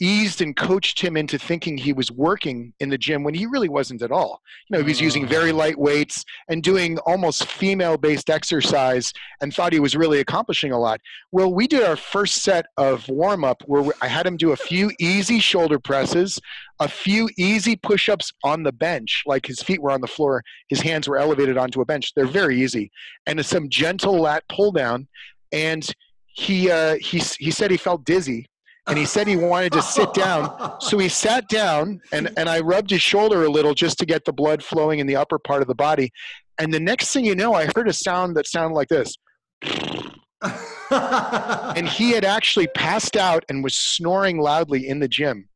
eased 0.00 0.40
and 0.40 0.56
coached 0.56 1.00
him 1.00 1.16
into 1.16 1.38
thinking 1.38 1.76
he 1.76 1.92
was 1.92 2.10
working 2.10 2.72
in 2.80 2.88
the 2.88 2.98
gym 2.98 3.22
when 3.22 3.34
he 3.34 3.46
really 3.46 3.68
wasn't 3.68 4.02
at 4.02 4.10
all 4.10 4.40
you 4.68 4.76
know 4.76 4.82
he 4.82 4.88
was 4.88 5.00
using 5.00 5.26
very 5.26 5.52
light 5.52 5.78
weights 5.78 6.24
and 6.48 6.62
doing 6.62 6.98
almost 7.00 7.46
female 7.46 7.96
based 7.96 8.30
exercise 8.30 9.12
and 9.40 9.54
thought 9.54 9.72
he 9.72 9.80
was 9.80 9.96
really 9.96 10.20
accomplishing 10.20 10.72
a 10.72 10.78
lot 10.78 11.00
well, 11.34 11.52
we 11.52 11.66
did 11.66 11.82
our 11.82 11.96
first 11.96 12.44
set 12.44 12.66
of 12.76 13.08
warm 13.08 13.42
up 13.42 13.60
where 13.66 13.92
I 14.00 14.06
had 14.06 14.24
him 14.24 14.36
do 14.36 14.52
a 14.52 14.56
few 14.56 14.92
easy 15.00 15.40
shoulder 15.40 15.80
presses, 15.80 16.40
a 16.78 16.86
few 16.86 17.28
easy 17.36 17.74
push 17.74 18.08
ups 18.08 18.32
on 18.44 18.62
the 18.62 18.70
bench, 18.70 19.24
like 19.26 19.46
his 19.46 19.60
feet 19.60 19.82
were 19.82 19.90
on 19.90 20.00
the 20.00 20.06
floor, 20.06 20.44
his 20.68 20.80
hands 20.80 21.08
were 21.08 21.18
elevated 21.18 21.56
onto 21.58 21.80
a 21.80 21.84
bench. 21.84 22.12
They're 22.14 22.26
very 22.26 22.62
easy, 22.62 22.92
and 23.26 23.44
some 23.44 23.68
gentle 23.68 24.20
lat 24.20 24.44
pull 24.48 24.70
down. 24.70 25.08
And 25.50 25.84
he 26.26 26.70
uh, 26.70 26.98
he 27.00 27.18
he 27.38 27.50
said 27.50 27.72
he 27.72 27.76
felt 27.76 28.04
dizzy, 28.04 28.46
and 28.86 28.98
he 28.98 29.06
said 29.06 29.26
he 29.26 29.36
wanted 29.36 29.72
to 29.72 29.82
sit 29.82 30.12
down. 30.14 30.76
So 30.80 30.98
he 30.98 31.08
sat 31.08 31.48
down, 31.48 32.00
and 32.12 32.30
and 32.36 32.48
I 32.48 32.60
rubbed 32.60 32.90
his 32.90 33.02
shoulder 33.02 33.44
a 33.44 33.48
little 33.48 33.74
just 33.74 33.98
to 33.98 34.06
get 34.06 34.24
the 34.24 34.32
blood 34.32 34.62
flowing 34.62 34.98
in 34.98 35.06
the 35.06 35.16
upper 35.16 35.38
part 35.38 35.62
of 35.62 35.68
the 35.68 35.74
body. 35.74 36.12
And 36.58 36.72
the 36.72 36.80
next 36.80 37.12
thing 37.12 37.24
you 37.24 37.34
know, 37.34 37.54
I 37.54 37.68
heard 37.74 37.88
a 37.88 37.92
sound 37.92 38.36
that 38.36 38.46
sounded 38.46 38.74
like 38.74 38.88
this 38.88 39.16
and 40.90 41.88
he 41.88 42.10
had 42.10 42.24
actually 42.24 42.66
passed 42.68 43.16
out 43.16 43.44
and 43.48 43.62
was 43.62 43.74
snoring 43.74 44.38
loudly 44.38 44.86
in 44.88 44.98
the 44.98 45.08
gym. 45.08 45.48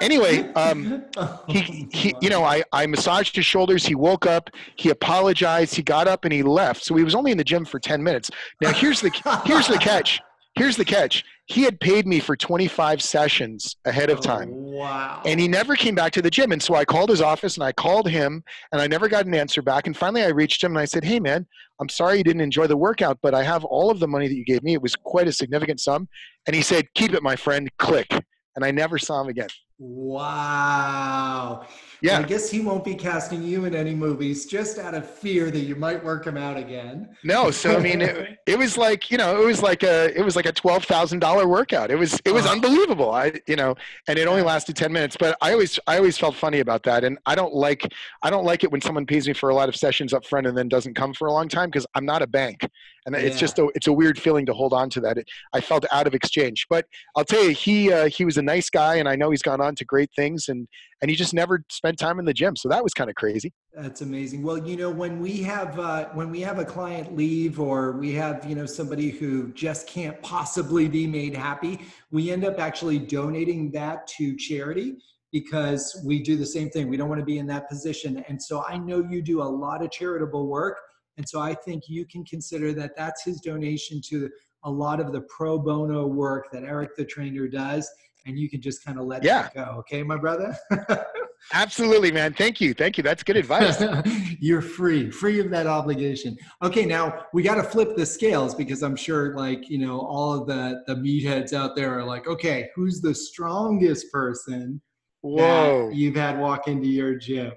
Anyway, 0.00 0.52
um, 0.52 1.04
he, 1.48 1.88
he 1.92 2.14
you 2.20 2.30
know, 2.30 2.44
I, 2.44 2.62
I 2.72 2.86
massaged 2.86 3.34
his 3.34 3.44
shoulders. 3.44 3.84
He 3.84 3.96
woke 3.96 4.26
up. 4.26 4.50
He 4.76 4.90
apologized. 4.90 5.74
He 5.74 5.82
got 5.82 6.06
up 6.06 6.24
and 6.24 6.32
he 6.32 6.42
left. 6.44 6.84
So 6.84 6.94
he 6.94 7.02
was 7.02 7.16
only 7.16 7.32
in 7.32 7.38
the 7.38 7.44
gym 7.44 7.64
for 7.64 7.80
ten 7.80 8.02
minutes. 8.02 8.30
Now 8.60 8.72
here's 8.72 9.00
the 9.00 9.10
here's 9.44 9.66
the 9.66 9.78
catch. 9.78 10.20
Here's 10.54 10.76
the 10.76 10.84
catch. 10.84 11.24
He 11.48 11.62
had 11.62 11.80
paid 11.80 12.06
me 12.06 12.20
for 12.20 12.36
25 12.36 13.02
sessions 13.02 13.76
ahead 13.86 14.10
of 14.10 14.18
oh, 14.18 14.20
time. 14.20 14.50
wow. 14.52 15.22
And 15.24 15.40
he 15.40 15.48
never 15.48 15.76
came 15.76 15.94
back 15.94 16.12
to 16.12 16.22
the 16.22 16.30
gym. 16.30 16.52
And 16.52 16.62
so 16.62 16.74
I 16.74 16.84
called 16.84 17.08
his 17.08 17.22
office 17.22 17.56
and 17.56 17.64
I 17.64 17.72
called 17.72 18.06
him 18.06 18.44
and 18.70 18.82
I 18.82 18.86
never 18.86 19.08
got 19.08 19.24
an 19.24 19.34
answer 19.34 19.62
back. 19.62 19.86
And 19.86 19.96
finally 19.96 20.22
I 20.22 20.28
reached 20.28 20.62
him 20.62 20.72
and 20.72 20.78
I 20.78 20.84
said, 20.84 21.04
Hey 21.04 21.18
man, 21.18 21.46
I'm 21.80 21.88
sorry 21.88 22.18
you 22.18 22.24
didn't 22.24 22.42
enjoy 22.42 22.66
the 22.66 22.76
workout, 22.76 23.18
but 23.22 23.34
I 23.34 23.42
have 23.44 23.64
all 23.64 23.90
of 23.90 23.98
the 23.98 24.06
money 24.06 24.28
that 24.28 24.34
you 24.34 24.44
gave 24.44 24.62
me. 24.62 24.74
It 24.74 24.82
was 24.82 24.94
quite 24.94 25.26
a 25.26 25.32
significant 25.32 25.80
sum. 25.80 26.06
And 26.46 26.54
he 26.54 26.60
said, 26.60 26.86
Keep 26.94 27.14
it, 27.14 27.22
my 27.22 27.34
friend, 27.34 27.70
click. 27.78 28.12
And 28.54 28.64
I 28.64 28.70
never 28.70 28.98
saw 28.98 29.22
him 29.22 29.28
again. 29.28 29.48
Wow. 29.80 31.64
Yeah. 32.00 32.18
I 32.18 32.22
guess 32.22 32.50
he 32.50 32.60
won't 32.60 32.84
be 32.84 32.94
casting 32.94 33.42
you 33.42 33.64
in 33.64 33.74
any 33.74 33.94
movies 33.94 34.46
just 34.46 34.78
out 34.78 34.94
of 34.94 35.08
fear 35.08 35.50
that 35.50 35.60
you 35.60 35.74
might 35.76 36.02
work 36.04 36.26
him 36.26 36.36
out 36.36 36.56
again. 36.56 37.08
No, 37.24 37.50
so 37.50 37.76
I 37.76 37.80
mean, 37.80 38.00
it, 38.02 38.38
it 38.46 38.58
was 38.58 38.76
like 38.78 39.10
you 39.10 39.18
know, 39.18 39.40
it 39.40 39.44
was 39.44 39.62
like 39.62 39.82
a 39.82 40.16
it 40.18 40.22
was 40.24 40.36
like 40.36 40.46
a 40.46 40.52
twelve 40.52 40.84
thousand 40.84 41.18
dollar 41.20 41.46
workout. 41.48 41.90
It 41.90 41.96
was 41.96 42.20
it 42.24 42.32
was 42.32 42.46
Oh. 42.46 42.52
unbelievable. 42.52 43.10
I 43.12 43.40
you 43.46 43.56
know, 43.56 43.74
and 44.08 44.18
it 44.18 44.26
only 44.28 44.42
lasted 44.42 44.76
ten 44.76 44.92
minutes. 44.92 45.16
But 45.18 45.36
I 45.40 45.52
always 45.52 45.78
I 45.86 45.96
always 45.96 46.18
felt 46.18 46.34
funny 46.36 46.60
about 46.60 46.82
that, 46.84 47.04
and 47.04 47.18
I 47.26 47.34
don't 47.34 47.54
like 47.54 47.92
I 48.22 48.30
don't 48.30 48.44
like 48.44 48.64
it 48.64 48.70
when 48.72 48.80
someone 48.80 49.06
pays 49.06 49.26
me 49.26 49.34
for 49.34 49.48
a 49.50 49.54
lot 49.54 49.68
of 49.68 49.76
sessions 49.76 50.12
up 50.12 50.24
front 50.24 50.46
and 50.46 50.56
then 50.56 50.68
doesn't 50.68 50.94
come 50.94 51.14
for 51.14 51.26
a 51.28 51.32
long 51.32 51.48
time 51.48 51.68
because 51.68 51.86
I'm 51.94 52.04
not 52.06 52.22
a 52.22 52.26
bank, 52.28 52.68
and 53.14 53.26
it's 53.26 53.38
just 53.38 53.58
a 53.58 53.68
it's 53.74 53.86
a 53.86 53.92
weird 53.92 54.18
feeling 54.18 54.44
to 54.46 54.52
hold 54.52 54.72
on 54.72 54.90
to 54.90 55.00
that. 55.00 55.18
It, 55.18 55.28
I 55.52 55.60
felt 55.60 55.84
out 55.92 56.06
of 56.06 56.14
exchange, 56.14 56.66
but 56.68 56.86
I'll 57.16 57.24
tell 57.24 57.42
you, 57.42 57.50
he 57.50 57.92
uh, 57.92 58.08
he 58.08 58.24
was 58.24 58.36
a 58.36 58.42
nice 58.42 58.70
guy, 58.70 58.96
and 58.96 59.08
I 59.08 59.16
know 59.16 59.30
he's 59.30 59.42
gone 59.42 59.60
on 59.60 59.74
to 59.76 59.84
great 59.84 60.10
things, 60.14 60.48
and 60.48 60.68
and 61.00 61.10
he 61.10 61.16
just 61.16 61.32
never 61.32 61.64
spent 61.70 61.98
time 61.98 62.18
in 62.18 62.24
the 62.24 62.34
gym, 62.34 62.56
so 62.56 62.68
that 62.68 62.82
was 62.82 62.92
kind 62.92 63.08
of 63.08 63.16
crazy. 63.16 63.52
That's 63.74 64.00
amazing. 64.00 64.42
Well, 64.42 64.58
you 64.58 64.76
know, 64.76 64.90
when 64.90 65.20
we 65.20 65.42
have 65.42 65.78
uh, 65.78 66.08
when 66.12 66.30
we 66.30 66.40
have 66.40 66.58
a 66.58 66.64
client 66.64 67.16
leave, 67.16 67.60
or 67.60 67.92
we 67.92 68.12
have 68.14 68.44
you 68.44 68.54
know 68.54 68.66
somebody 68.66 69.10
who 69.10 69.52
just 69.52 69.86
can't 69.86 70.20
possibly 70.22 70.88
be 70.88 71.06
made 71.06 71.34
happy, 71.34 71.80
we 72.10 72.30
end 72.30 72.44
up 72.44 72.58
actually 72.58 72.98
donating 72.98 73.70
that 73.72 74.06
to 74.18 74.36
charity 74.36 74.96
because 75.32 76.02
we 76.06 76.22
do 76.22 76.36
the 76.36 76.46
same 76.46 76.70
thing. 76.70 76.88
We 76.88 76.96
don't 76.96 77.08
want 77.08 77.20
to 77.20 77.24
be 77.24 77.38
in 77.38 77.46
that 77.48 77.68
position, 77.68 78.24
and 78.28 78.42
so 78.42 78.64
I 78.66 78.78
know 78.78 79.06
you 79.08 79.22
do 79.22 79.42
a 79.42 79.44
lot 79.44 79.82
of 79.82 79.90
charitable 79.90 80.46
work, 80.46 80.78
and 81.18 81.28
so 81.28 81.40
I 81.40 81.52
think 81.52 81.84
you 81.88 82.06
can 82.06 82.24
consider 82.24 82.72
that 82.74 82.96
that's 82.96 83.24
his 83.24 83.40
donation 83.40 84.00
to 84.08 84.30
a 84.64 84.70
lot 84.70 85.00
of 85.00 85.12
the 85.12 85.20
pro 85.22 85.58
bono 85.58 86.06
work 86.06 86.46
that 86.52 86.62
Eric 86.62 86.96
the 86.96 87.04
trainer 87.04 87.48
does, 87.48 87.90
and 88.24 88.38
you 88.38 88.48
can 88.48 88.60
just 88.62 88.84
kind 88.84 88.98
of 88.98 89.04
let 89.04 89.22
Yeah. 89.24 89.42
that 89.42 89.54
go. 89.54 89.62
Okay, 89.80 90.02
my 90.02 90.16
brother. 90.16 90.56
Absolutely, 91.52 92.10
man. 92.12 92.34
Thank 92.34 92.60
you, 92.60 92.74
thank 92.74 92.96
you. 92.98 93.02
That's 93.04 93.22
good 93.22 93.36
advice. 93.36 93.82
You're 94.40 94.60
free, 94.62 95.10
free 95.10 95.40
of 95.40 95.50
that 95.50 95.66
obligation. 95.66 96.36
Okay, 96.62 96.84
now 96.84 97.24
we 97.32 97.42
got 97.42 97.54
to 97.56 97.62
flip 97.62 97.96
the 97.96 98.04
scales 98.06 98.54
because 98.54 98.82
I'm 98.82 98.96
sure, 98.96 99.36
like 99.36 99.68
you 99.68 99.78
know, 99.78 100.00
all 100.00 100.32
of 100.34 100.46
the 100.46 100.82
the 100.86 100.94
meatheads 100.94 101.52
out 101.52 101.74
there 101.76 101.98
are 101.98 102.04
like, 102.04 102.26
okay, 102.26 102.68
who's 102.74 103.00
the 103.00 103.14
strongest 103.14 104.12
person 104.12 104.80
Whoa. 105.22 105.88
that 105.88 105.96
you've 105.96 106.16
had 106.16 106.38
walk 106.38 106.68
into 106.68 106.88
your 106.88 107.14
gym? 107.16 107.52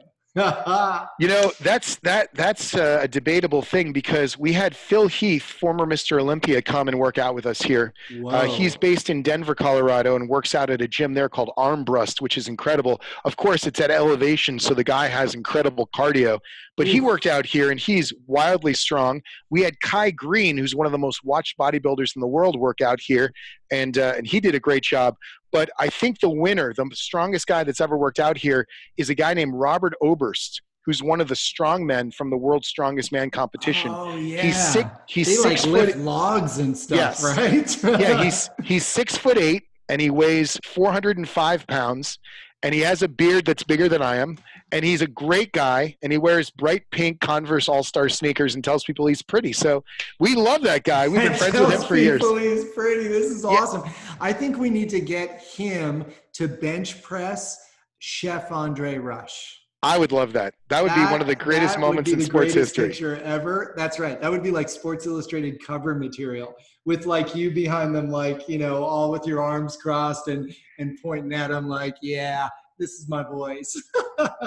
You 1.19 1.27
know, 1.27 1.51
that's 1.59 1.97
that 1.97 2.33
that's 2.33 2.73
uh, 2.73 2.99
a 3.01 3.07
debatable 3.07 3.61
thing 3.61 3.91
because 3.91 4.37
we 4.37 4.53
had 4.53 4.75
Phil 4.75 5.07
Heath, 5.07 5.43
former 5.43 5.85
Mr. 5.85 6.19
Olympia, 6.19 6.61
come 6.61 6.87
and 6.87 6.97
work 6.97 7.17
out 7.17 7.35
with 7.35 7.45
us 7.45 7.61
here. 7.61 7.93
Uh, 8.25 8.45
he's 8.45 8.75
based 8.77 9.09
in 9.09 9.21
Denver, 9.23 9.53
Colorado, 9.55 10.15
and 10.15 10.29
works 10.29 10.55
out 10.55 10.69
at 10.69 10.81
a 10.81 10.87
gym 10.87 11.13
there 11.13 11.27
called 11.29 11.51
Armbrust, 11.57 12.21
which 12.21 12.37
is 12.37 12.47
incredible. 12.47 13.01
Of 13.25 13.35
course, 13.35 13.67
it's 13.67 13.79
at 13.81 13.91
elevation, 13.91 14.57
so 14.57 14.73
the 14.73 14.83
guy 14.85 15.07
has 15.07 15.35
incredible 15.35 15.87
cardio. 15.93 16.39
But 16.81 16.87
he 16.87 16.99
worked 16.99 17.27
out 17.27 17.45
here, 17.45 17.69
and 17.69 17.79
he's 17.79 18.11
wildly 18.27 18.73
strong. 18.73 19.21
We 19.49 19.61
had 19.61 19.79
Kai 19.81 20.11
Greene, 20.11 20.57
who's 20.57 20.75
one 20.75 20.85
of 20.87 20.91
the 20.91 20.97
most 20.97 21.23
watched 21.23 21.57
bodybuilders 21.57 22.15
in 22.15 22.21
the 22.21 22.27
world, 22.27 22.59
work 22.59 22.81
out 22.81 22.99
here, 22.99 23.31
and 23.71 23.97
uh, 23.97 24.13
and 24.17 24.25
he 24.25 24.39
did 24.39 24.55
a 24.55 24.59
great 24.59 24.83
job. 24.83 25.15
But 25.51 25.69
I 25.79 25.89
think 25.89 26.19
the 26.21 26.29
winner, 26.29 26.73
the 26.75 26.89
strongest 26.93 27.45
guy 27.45 27.63
that's 27.63 27.81
ever 27.81 27.97
worked 27.97 28.19
out 28.19 28.37
here, 28.37 28.65
is 28.97 29.09
a 29.09 29.15
guy 29.15 29.33
named 29.35 29.53
Robert 29.53 29.93
Oberst, 30.01 30.61
who's 30.85 31.03
one 31.03 31.21
of 31.21 31.27
the 31.27 31.35
strong 31.35 31.85
men 31.85 32.09
from 32.09 32.29
the 32.31 32.37
World's 32.37 32.67
Strongest 32.67 33.11
Man 33.11 33.29
competition. 33.29 33.91
Oh 33.93 34.15
yeah. 34.15 34.41
He's 34.41 34.57
six. 34.73 34.89
He's 35.07 35.27
they 35.27 35.55
six 35.55 35.67
like 35.67 35.89
foot. 35.89 35.97
logs 35.99 36.57
and 36.57 36.75
stuff, 36.75 36.97
Yes. 36.97 37.23
right? 37.23 37.83
yeah, 38.01 38.23
he's 38.23 38.49
he's 38.63 38.85
six 38.87 39.15
foot 39.17 39.37
eight 39.37 39.63
and 39.89 39.99
he 40.01 40.09
weighs 40.09 40.57
405 40.65 41.67
pounds, 41.67 42.17
and 42.63 42.73
he 42.75 42.81
has 42.81 43.01
a 43.01 43.07
beard 43.07 43.45
that's 43.45 43.63
bigger 43.63 43.89
than 43.89 44.01
I 44.01 44.17
am, 44.17 44.37
and 44.71 44.85
he's 44.85 45.01
a 45.01 45.07
great 45.07 45.51
guy, 45.51 45.95
and 46.01 46.11
he 46.11 46.17
wears 46.17 46.49
bright 46.49 46.83
pink 46.91 47.19
Converse 47.19 47.67
All 47.67 47.83
Star 47.83 48.07
sneakers 48.09 48.55
and 48.55 48.63
tells 48.63 48.83
people 48.83 49.07
he's 49.07 49.21
pretty. 49.21 49.53
So 49.53 49.83
we 50.19 50.35
love 50.35 50.61
that 50.63 50.83
guy. 50.83 51.07
We've 51.07 51.21
been 51.21 51.33
friends 51.35 51.59
with 51.59 51.71
him 51.73 51.81
for 51.83 51.95
years. 51.95 52.21
people 52.21 52.37
He's 52.37 52.65
pretty. 52.73 53.07
This 53.07 53.31
is 53.31 53.43
Yeah. 53.43 53.49
awesome. 53.49 53.83
I 54.19 54.31
think 54.33 54.57
we 54.57 54.69
need 54.69 54.89
to 54.89 54.99
get 55.01 55.41
him 55.41 56.05
to 56.33 56.47
bench 56.47 57.01
press 57.01 57.57
Chef 57.99 58.51
Andre 58.51 58.97
Rush. 58.97 59.57
I 59.83 59.97
would 59.97 60.11
love 60.11 60.31
that. 60.33 60.53
That 60.69 60.83
would 60.83 60.93
be 60.93 61.01
one 61.05 61.21
of 61.21 61.27
the 61.27 61.35
greatest 61.35 61.73
that 61.73 61.79
moments 61.79 62.11
in 62.11 62.21
sports 62.21 62.53
history. 62.53 62.89
Picture 62.89 63.15
ever. 63.23 63.73
That's 63.75 63.97
right. 63.97 64.21
That 64.21 64.29
would 64.29 64.43
be 64.43 64.51
like 64.51 64.69
Sports 64.69 65.07
Illustrated 65.07 65.57
cover 65.65 65.95
material 65.95 66.53
with 66.85 67.07
like 67.07 67.33
you 67.35 67.49
behind 67.49 67.95
them, 67.95 68.11
like 68.11 68.47
you 68.47 68.59
know, 68.59 68.83
all 68.83 69.09
with 69.09 69.25
your 69.25 69.41
arms 69.41 69.77
crossed 69.77 70.27
and 70.27 70.53
and 70.81 70.97
pointing 71.01 71.33
at 71.33 71.51
him, 71.51 71.67
like, 71.67 71.95
yeah, 72.01 72.49
this 72.79 72.91
is 72.91 73.07
my 73.07 73.23
voice. 73.23 73.81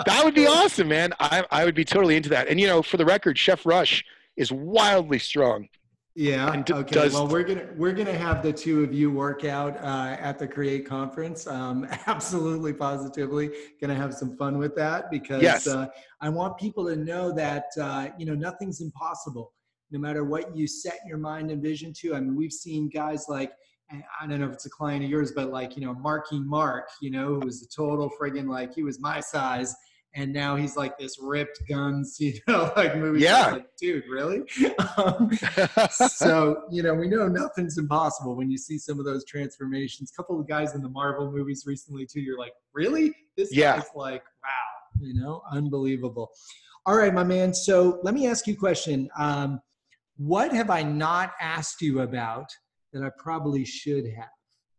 That 0.06 0.20
would 0.24 0.34
be 0.34 0.46
awesome, 0.46 0.86
man. 0.88 1.12
I 1.18 1.44
I 1.50 1.64
would 1.64 1.74
be 1.74 1.84
totally 1.84 2.14
into 2.16 2.28
that. 2.28 2.46
And 2.48 2.60
you 2.60 2.66
know, 2.68 2.80
for 2.82 2.96
the 2.96 3.04
record, 3.04 3.36
Chef 3.36 3.66
Rush 3.66 4.04
is 4.36 4.52
wildly 4.52 5.18
strong. 5.18 5.68
Yeah. 6.14 6.62
D- 6.62 6.72
okay. 6.72 6.94
does- 6.94 7.12
well, 7.12 7.26
we're 7.26 7.42
gonna 7.42 7.66
we're 7.76 7.92
gonna 7.92 8.12
have 8.16 8.40
the 8.42 8.52
two 8.52 8.84
of 8.84 8.92
you 8.92 9.10
work 9.10 9.44
out 9.44 9.76
uh, 9.78 10.16
at 10.20 10.38
the 10.38 10.46
Create 10.46 10.86
conference. 10.86 11.46
Um, 11.48 11.88
absolutely, 12.06 12.72
positively, 12.72 13.50
gonna 13.80 13.96
have 13.96 14.14
some 14.14 14.36
fun 14.36 14.58
with 14.58 14.76
that 14.76 15.10
because 15.10 15.42
Yes. 15.42 15.66
uh, 15.66 15.86
I 16.20 16.28
want 16.28 16.56
people 16.56 16.84
to 16.86 16.94
know 16.94 17.32
that 17.32 17.64
uh, 17.80 18.08
you 18.16 18.26
know 18.26 18.34
nothing's 18.34 18.80
impossible, 18.80 19.52
no 19.90 19.98
matter 19.98 20.22
what 20.24 20.56
you 20.56 20.68
set 20.68 20.98
your 21.06 21.18
mind 21.18 21.50
and 21.50 21.60
vision 21.60 21.92
to. 22.00 22.14
I 22.14 22.20
mean, 22.20 22.36
we've 22.36 22.52
seen 22.52 22.88
guys 22.88 23.26
like. 23.28 23.52
And 23.90 24.02
I 24.20 24.26
don't 24.26 24.40
know 24.40 24.46
if 24.46 24.52
it's 24.52 24.66
a 24.66 24.70
client 24.70 25.04
of 25.04 25.10
yours, 25.10 25.32
but 25.32 25.50
like, 25.50 25.76
you 25.76 25.84
know, 25.84 25.94
Marky 25.94 26.40
Mark, 26.40 26.88
you 27.02 27.10
know, 27.10 27.26
who 27.26 27.40
was 27.40 27.62
a 27.62 27.68
total 27.68 28.10
friggin' 28.20 28.48
like, 28.48 28.74
he 28.74 28.82
was 28.82 29.00
my 29.00 29.20
size. 29.20 29.74
And 30.16 30.32
now 30.32 30.54
he's 30.54 30.76
like 30.76 30.96
this 30.96 31.18
ripped 31.20 31.60
guns, 31.68 32.16
you 32.20 32.34
know, 32.46 32.72
like 32.76 32.96
movie. 32.96 33.20
Yeah. 33.20 33.46
Like, 33.52 33.66
dude, 33.76 34.04
really? 34.08 34.42
Um, 34.96 35.28
so 36.00 36.62
you 36.70 36.82
know 36.82 36.94
we 36.94 37.08
know 37.08 37.26
nothing's 37.26 37.78
impossible 37.78 38.36
when 38.36 38.48
you 38.50 38.56
see 38.56 38.78
some 38.78 39.00
of 39.00 39.04
those 39.04 39.24
transformations 39.24 40.12
a 40.12 40.16
couple 40.16 40.38
of 40.38 40.46
guys 40.46 40.74
in 40.76 40.82
the 40.82 40.88
marvel 40.88 41.32
movies 41.32 41.64
recently 41.66 42.06
too 42.06 42.20
you're 42.20 42.38
like 42.38 42.52
really 42.74 43.12
this 43.36 43.52
Yeah. 43.52 43.76
guy's 43.76 43.88
like 43.96 44.22
wow 44.42 45.00
you 45.00 45.14
know 45.14 45.42
unbelievable 45.50 46.30
all 46.86 46.96
right 46.96 47.12
my 47.12 47.24
man 47.24 47.52
so 47.52 47.98
let 48.04 48.14
me 48.14 48.28
ask 48.28 48.46
you 48.46 48.54
a 48.54 48.56
question 48.56 49.08
um, 49.18 49.60
what 50.16 50.52
have 50.52 50.70
i 50.70 50.82
not 50.82 51.32
asked 51.40 51.80
you 51.82 52.00
about 52.00 52.48
that 52.94 53.02
i 53.02 53.10
probably 53.18 53.64
should 53.64 54.06
have. 54.06 54.30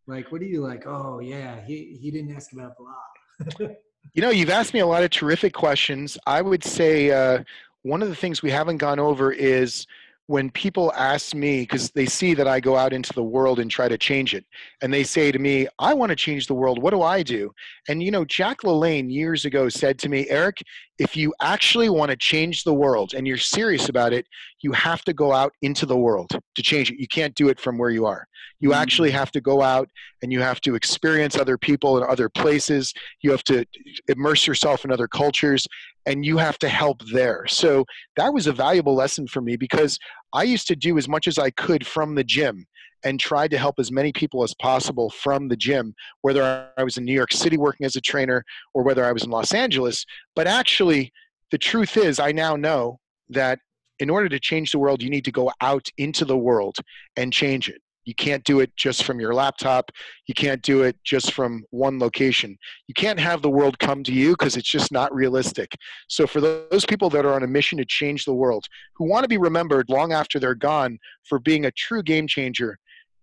Like 0.07 0.31
what 0.31 0.41
are 0.41 0.45
you 0.45 0.61
like? 0.61 0.87
Oh 0.87 1.19
yeah 1.19 1.63
he, 1.65 1.97
he 2.01 2.09
didn't 2.09 2.35
ask 2.35 2.51
about 2.53 2.73
blah. 2.77 3.67
You 4.13 4.21
know, 4.21 4.29
you've 4.29 4.51
asked 4.51 4.73
me 4.73 4.79
a 4.79 4.85
lot 4.85 5.03
of 5.03 5.09
terrific 5.09 5.51
questions. 5.51 6.17
I 6.25 6.41
would 6.41 6.63
say 6.63 7.11
uh, 7.11 7.43
one 7.81 8.01
of 8.01 8.07
the 8.07 8.15
things 8.15 8.41
we 8.41 8.51
haven't 8.51 8.77
gone 8.77 8.99
over 8.99 9.31
is 9.31 9.87
when 10.27 10.49
people 10.49 10.91
ask 10.93 11.35
me, 11.35 11.61
because 11.61 11.91
they 11.91 12.07
see 12.07 12.33
that 12.33 12.47
I 12.47 12.59
go 12.59 12.75
out 12.75 12.93
into 12.93 13.13
the 13.13 13.23
world 13.23 13.59
and 13.59 13.69
try 13.69 13.87
to 13.87 13.97
change 13.97 14.33
it, 14.33 14.43
and 14.81 14.91
they 14.91 15.03
say 15.03 15.31
to 15.31 15.37
me, 15.37 15.67
I 15.77 15.93
want 15.93 16.09
to 16.09 16.15
change 16.15 16.47
the 16.47 16.55
world. 16.55 16.81
What 16.81 16.91
do 16.91 17.03
I 17.03 17.21
do? 17.21 17.51
And, 17.87 18.01
you 18.01 18.09
know, 18.09 18.25
Jack 18.25 18.61
LaLanne 18.61 19.11
years 19.11 19.45
ago 19.45 19.69
said 19.69 19.99
to 19.99 20.09
me, 20.09 20.27
Eric, 20.29 20.63
if 20.97 21.15
you 21.15 21.33
actually 21.41 21.89
want 21.89 22.09
to 22.09 22.17
change 22.17 22.63
the 22.63 22.73
world 22.73 23.13
and 23.13 23.27
you're 23.27 23.37
serious 23.37 23.89
about 23.89 24.13
it, 24.13 24.25
you 24.61 24.71
have 24.71 25.03
to 25.03 25.13
go 25.13 25.31
out 25.31 25.53
into 25.61 25.85
the 25.85 25.97
world 25.97 26.31
to 26.55 26.61
change 26.63 26.89
it. 26.89 26.99
You 26.99 27.07
can't 27.07 27.35
do 27.35 27.49
it 27.49 27.59
from 27.59 27.77
where 27.77 27.91
you 27.91 28.05
are. 28.05 28.27
You 28.59 28.69
Mm. 28.69 28.75
actually 28.75 29.11
have 29.11 29.31
to 29.31 29.41
go 29.41 29.61
out 29.61 29.89
and 30.21 30.31
you 30.31 30.41
have 30.41 30.61
to 30.61 30.75
experience 30.75 31.37
other 31.37 31.57
people 31.57 31.97
and 31.97 32.05
other 32.05 32.29
places. 32.29 32.93
You 33.21 33.31
have 33.31 33.43
to 33.45 33.65
immerse 34.07 34.47
yourself 34.47 34.85
in 34.85 34.91
other 34.91 35.07
cultures 35.07 35.67
and 36.05 36.25
you 36.25 36.37
have 36.37 36.57
to 36.59 36.69
help 36.69 37.01
there. 37.11 37.45
So 37.47 37.85
that 38.15 38.33
was 38.33 38.47
a 38.47 38.53
valuable 38.53 38.95
lesson 38.95 39.27
for 39.27 39.41
me 39.41 39.55
because 39.55 39.97
I 40.33 40.43
used 40.43 40.67
to 40.67 40.75
do 40.75 40.97
as 40.97 41.07
much 41.07 41.27
as 41.27 41.37
I 41.37 41.49
could 41.51 41.85
from 41.85 42.15
the 42.15 42.23
gym 42.23 42.65
and 43.03 43.19
tried 43.19 43.51
to 43.51 43.57
help 43.57 43.75
as 43.79 43.91
many 43.91 44.11
people 44.11 44.43
as 44.43 44.53
possible 44.55 45.09
from 45.09 45.47
the 45.47 45.55
gym, 45.55 45.93
whether 46.21 46.71
I 46.77 46.83
was 46.83 46.97
in 46.97 47.05
New 47.05 47.13
York 47.13 47.31
City 47.31 47.57
working 47.57 47.85
as 47.85 47.95
a 47.95 48.01
trainer 48.01 48.43
or 48.73 48.83
whether 48.83 49.05
I 49.05 49.11
was 49.11 49.23
in 49.23 49.29
Los 49.29 49.53
Angeles. 49.53 50.05
But 50.35 50.47
actually, 50.47 51.11
the 51.51 51.57
truth 51.59 51.97
is, 51.97 52.19
I 52.19 52.31
now 52.31 52.55
know 52.55 52.99
that 53.29 53.59
in 53.99 54.09
order 54.09 54.27
to 54.27 54.39
change 54.39 54.71
the 54.71 54.79
world, 54.79 55.01
you 55.01 55.09
need 55.09 55.25
to 55.25 55.31
go 55.31 55.51
out 55.61 55.87
into 55.97 56.25
the 56.25 56.37
world 56.37 56.77
and 57.15 57.31
change 57.31 57.69
it. 57.69 57.81
You 58.05 58.15
can't 58.15 58.43
do 58.43 58.59
it 58.59 58.75
just 58.77 59.03
from 59.03 59.19
your 59.19 59.33
laptop. 59.33 59.91
You 60.27 60.33
can't 60.33 60.61
do 60.61 60.83
it 60.83 60.95
just 61.03 61.33
from 61.33 61.63
one 61.71 61.99
location. 61.99 62.57
You 62.87 62.93
can't 62.93 63.19
have 63.19 63.41
the 63.41 63.49
world 63.49 63.79
come 63.79 64.03
to 64.03 64.13
you 64.13 64.31
because 64.31 64.55
it's 64.55 64.69
just 64.69 64.91
not 64.91 65.13
realistic. 65.13 65.75
So, 66.07 66.27
for 66.27 66.39
those 66.39 66.85
people 66.85 67.09
that 67.09 67.25
are 67.25 67.33
on 67.33 67.43
a 67.43 67.47
mission 67.47 67.77
to 67.79 67.85
change 67.85 68.25
the 68.25 68.33
world, 68.33 68.65
who 68.95 69.09
want 69.09 69.23
to 69.23 69.29
be 69.29 69.37
remembered 69.37 69.89
long 69.89 70.13
after 70.13 70.39
they're 70.39 70.55
gone 70.55 70.99
for 71.27 71.39
being 71.39 71.65
a 71.65 71.71
true 71.71 72.03
game 72.03 72.27
changer, 72.27 72.77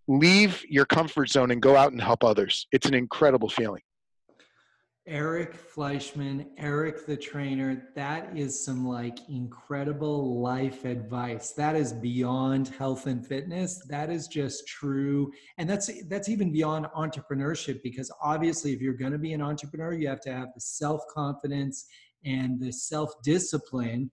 leave 0.08 0.62
your 0.68 0.84
comfort 0.84 1.30
zone 1.30 1.50
and 1.50 1.62
go 1.62 1.76
out 1.76 1.92
and 1.92 2.00
help 2.00 2.24
others. 2.24 2.66
It's 2.72 2.86
an 2.86 2.94
incredible 2.94 3.48
feeling. 3.48 3.82
Eric 5.08 5.56
Fleishman, 5.56 6.46
Eric 6.58 7.06
the 7.06 7.16
trainer, 7.16 7.88
that 7.96 8.36
is 8.36 8.64
some 8.64 8.86
like 8.86 9.18
incredible 9.28 10.40
life 10.40 10.84
advice. 10.84 11.50
That 11.50 11.74
is 11.74 11.92
beyond 11.92 12.68
health 12.68 13.06
and 13.06 13.26
fitness. 13.26 13.82
That 13.88 14.10
is 14.10 14.28
just 14.28 14.68
true. 14.68 15.32
And 15.58 15.68
that's 15.68 15.90
that's 16.04 16.28
even 16.28 16.52
beyond 16.52 16.86
entrepreneurship 16.96 17.82
because 17.82 18.12
obviously 18.22 18.72
if 18.72 18.80
you're 18.80 18.94
going 18.94 19.10
to 19.10 19.18
be 19.18 19.32
an 19.32 19.42
entrepreneur, 19.42 19.92
you 19.92 20.06
have 20.06 20.20
to 20.20 20.32
have 20.32 20.54
the 20.54 20.60
self-confidence 20.60 21.86
and 22.24 22.60
the 22.60 22.72
self-discipline 22.72 24.08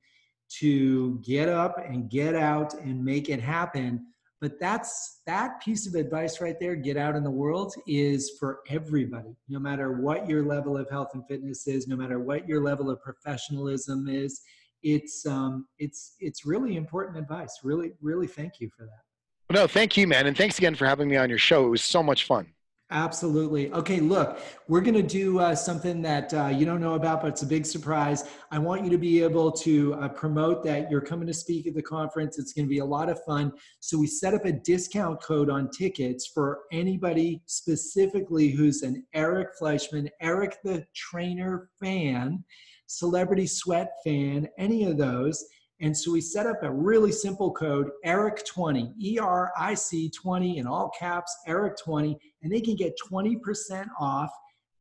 to 0.57 1.19
get 1.23 1.49
up 1.49 1.77
and 1.87 2.09
get 2.09 2.33
out 2.33 2.73
and 2.73 3.05
make 3.05 3.29
it 3.29 3.39
happen 3.39 4.07
but 4.41 4.59
that's 4.59 5.21
that 5.25 5.61
piece 5.61 5.85
of 5.85 5.95
advice 5.95 6.39
right 6.39 6.59
there 6.59 6.75
get 6.75 6.95
out 6.95 7.15
in 7.15 7.23
the 7.23 7.31
world 7.31 7.73
is 7.87 8.31
for 8.39 8.59
everybody. 8.69 9.35
No 9.49 9.59
matter 9.59 10.01
what 10.01 10.29
your 10.29 10.43
level 10.43 10.77
of 10.77 10.89
health 10.89 11.09
and 11.13 11.25
fitness 11.27 11.67
is 11.67 11.87
no 11.87 11.95
matter 11.95 12.19
what 12.19 12.47
your 12.47 12.63
level 12.63 12.89
of 12.89 13.01
professionalism 13.01 14.07
is 14.07 14.41
it's 14.81 15.25
um 15.25 15.67
it's 15.77 16.15
it's 16.19 16.45
really 16.45 16.77
important 16.77 17.17
advice. 17.17 17.59
Really 17.63 17.91
really 18.01 18.27
thank 18.27 18.59
you 18.59 18.69
for 18.69 18.83
that. 18.83 19.53
No 19.53 19.67
thank 19.67 19.97
you 19.97 20.07
man. 20.07 20.27
And 20.27 20.37
thanks 20.37 20.57
again 20.57 20.75
for 20.75 20.85
having 20.85 21.09
me 21.09 21.17
on 21.17 21.29
your 21.29 21.39
show. 21.39 21.65
It 21.65 21.69
was 21.69 21.83
so 21.83 22.01
much 22.01 22.25
fun 22.25 22.47
Absolutely. 22.91 23.71
Okay, 23.71 23.99
look, 23.99 24.39
we're 24.67 24.81
going 24.81 24.95
to 24.95 25.03
do 25.03 25.37
uh, 25.37 25.53
something 25.53 26.01
that 26.01 26.33
uh, 26.33 26.47
you 26.47 26.65
don't 26.65 26.81
know 26.81 26.95
about, 26.95 27.21
but 27.21 27.27
it's 27.27 27.43
a 27.43 27.45
big 27.45 27.63
surprise. 27.63 28.23
I 28.49 28.57
want 28.57 28.83
you 28.83 28.89
to 28.89 28.97
be 28.97 29.21
able 29.21 29.51
to 29.51 29.93
uh, 29.93 30.09
promote 30.09 30.63
that 30.63 30.89
you're 30.89 30.99
coming 30.99 31.27
to 31.27 31.33
speak 31.33 31.67
at 31.67 31.75
the 31.75 31.83
conference. 31.83 32.39
It's 32.39 32.51
going 32.51 32.65
to 32.65 32.69
be 32.69 32.79
a 32.79 32.85
lot 32.85 33.07
of 33.09 33.23
fun. 33.25 33.53
So, 33.79 33.99
we 33.99 34.07
set 34.07 34.33
up 34.33 34.45
a 34.45 34.51
discount 34.51 35.21
code 35.21 35.51
on 35.51 35.69
tickets 35.69 36.31
for 36.33 36.61
anybody 36.71 37.43
specifically 37.45 38.49
who's 38.49 38.81
an 38.81 39.05
Eric 39.13 39.49
Fleishman, 39.59 40.09
Eric 40.19 40.57
the 40.63 40.83
Trainer 40.95 41.69
fan, 41.79 42.43
Celebrity 42.87 43.45
Sweat 43.45 43.91
fan, 44.03 44.47
any 44.57 44.85
of 44.85 44.97
those. 44.97 45.45
And 45.81 45.97
so 45.97 46.11
we 46.11 46.19
set 46.19 46.45
up 46.45 46.61
a 46.61 46.71
really 46.71 47.11
simple 47.11 47.51
code, 47.51 47.89
ERIC20, 48.05 48.93
E 49.01 49.17
R 49.17 49.51
I 49.57 49.73
C 49.73 50.09
20 50.09 50.57
in 50.57 50.67
all 50.67 50.91
caps, 50.97 51.35
ERIC20, 51.47 52.17
and 52.43 52.51
they 52.51 52.59
can 52.59 52.75
get 52.75 52.97
20% 53.11 53.87
off 53.99 54.31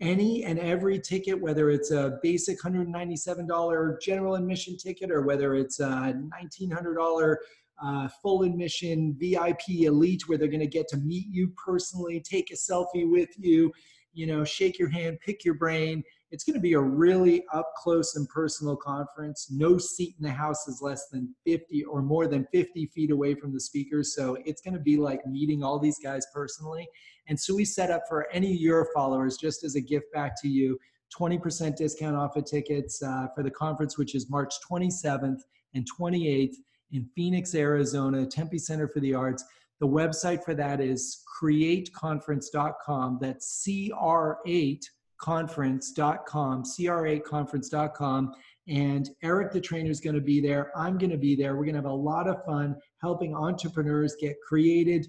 any 0.01 0.45
and 0.45 0.59
every 0.59 0.99
ticket, 0.99 1.41
whether 1.41 1.71
it's 1.71 1.91
a 1.91 2.19
basic 2.23 2.61
$197 2.61 4.01
general 4.01 4.35
admission 4.35 4.77
ticket 4.77 5.11
or 5.11 5.23
whether 5.23 5.55
it's 5.55 5.81
a 5.81 6.15
$1,900 6.43 7.37
uh, 7.81 8.09
full 8.21 8.43
admission 8.43 9.17
VIP 9.19 9.69
elite 9.69 10.29
where 10.29 10.37
they're 10.37 10.49
going 10.49 10.61
to 10.61 10.67
get 10.67 10.89
to 10.89 10.97
meet 10.97 11.27
you 11.29 11.53
personally, 11.65 12.21
take 12.21 12.51
a 12.51 12.55
selfie 12.55 13.09
with 13.09 13.31
you, 13.39 13.73
you 14.13 14.27
know, 14.27 14.45
shake 14.45 14.79
your 14.79 14.89
hand, 14.89 15.19
pick 15.25 15.45
your 15.45 15.55
brain 15.55 16.03
it's 16.31 16.45
going 16.45 16.55
to 16.55 16.61
be 16.61 16.75
a 16.75 16.81
really 16.81 17.45
up 17.53 17.73
close 17.77 18.17
and 18.17 18.29
personal 18.29 18.77
conference. 18.77 19.49
No 19.51 19.79
seat 19.79 20.15
in 20.19 20.25
the 20.25 20.31
house 20.31 20.69
is 20.69 20.83
less 20.83 21.09
than 21.09 21.35
50 21.47 21.85
or 21.85 22.03
more 22.03 22.27
than 22.27 22.47
50 22.53 22.87
feet 22.87 23.11
away 23.11 23.35
from 23.35 23.53
the 23.53 23.61
speakers. 23.61 24.15
So 24.15 24.37
it's 24.45 24.61
going 24.61 24.75
to 24.75 24.81
be 24.81 24.97
like 24.97 25.25
meeting 25.27 25.63
all 25.63 25.79
these 25.79 25.99
guys 25.99 26.27
personally. 26.35 26.87
And 27.29 27.39
so 27.39 27.55
we 27.55 27.65
set 27.65 27.91
up 27.91 28.03
for 28.09 28.27
any 28.33 28.53
of 28.53 28.61
your 28.61 28.89
followers, 28.95 29.37
just 29.37 29.65
as 29.65 29.75
a 29.75 29.81
gift 29.81 30.13
back 30.13 30.41
to 30.43 30.49
you, 30.49 30.79
20% 31.19 31.77
discount 31.77 32.17
off 32.17 32.37
of 32.37 32.45
tickets 32.45 33.03
uh, 33.03 33.29
for 33.35 33.43
the 33.43 33.51
conference, 33.51 33.97
which 33.97 34.15
is 34.15 34.29
March 34.29 34.55
27th 34.71 35.41
and 35.75 35.87
28th 35.99 36.57
in 36.93 37.09
Phoenix, 37.15 37.55
Arizona, 37.55 38.27
Tempe 38.27 38.59
Center 38.59 38.89
for 38.89 39.01
the 39.01 39.15
Arts. 39.15 39.45
The 39.81 39.87
website 39.87 40.45
for 40.45 40.55
that 40.55 40.81
is 40.81 41.23
createconference.com. 41.41 43.19
That's 43.21 43.67
CR8 43.67 44.85
conference.com, 45.19 46.63
cra8conference.com. 46.63 48.33
And 48.69 49.09
Eric 49.23 49.53
the 49.53 49.61
trainer 49.61 49.91
is 49.91 50.01
going 50.01 50.15
to 50.15 50.21
be 50.21 50.41
there. 50.41 50.71
I'm 50.77 50.99
going 50.99 51.11
to 51.11 51.17
be 51.19 51.35
there. 51.35 51.57
We're 51.57 51.65
going 51.65 51.75
to 51.75 51.81
have 51.81 51.87
a 51.87 51.93
lot 51.93 52.29
of 52.29 52.45
fun 52.45 52.77
helping 53.01 53.35
entrepreneurs 53.35 54.17
get 54.21 54.37
created 54.47 55.07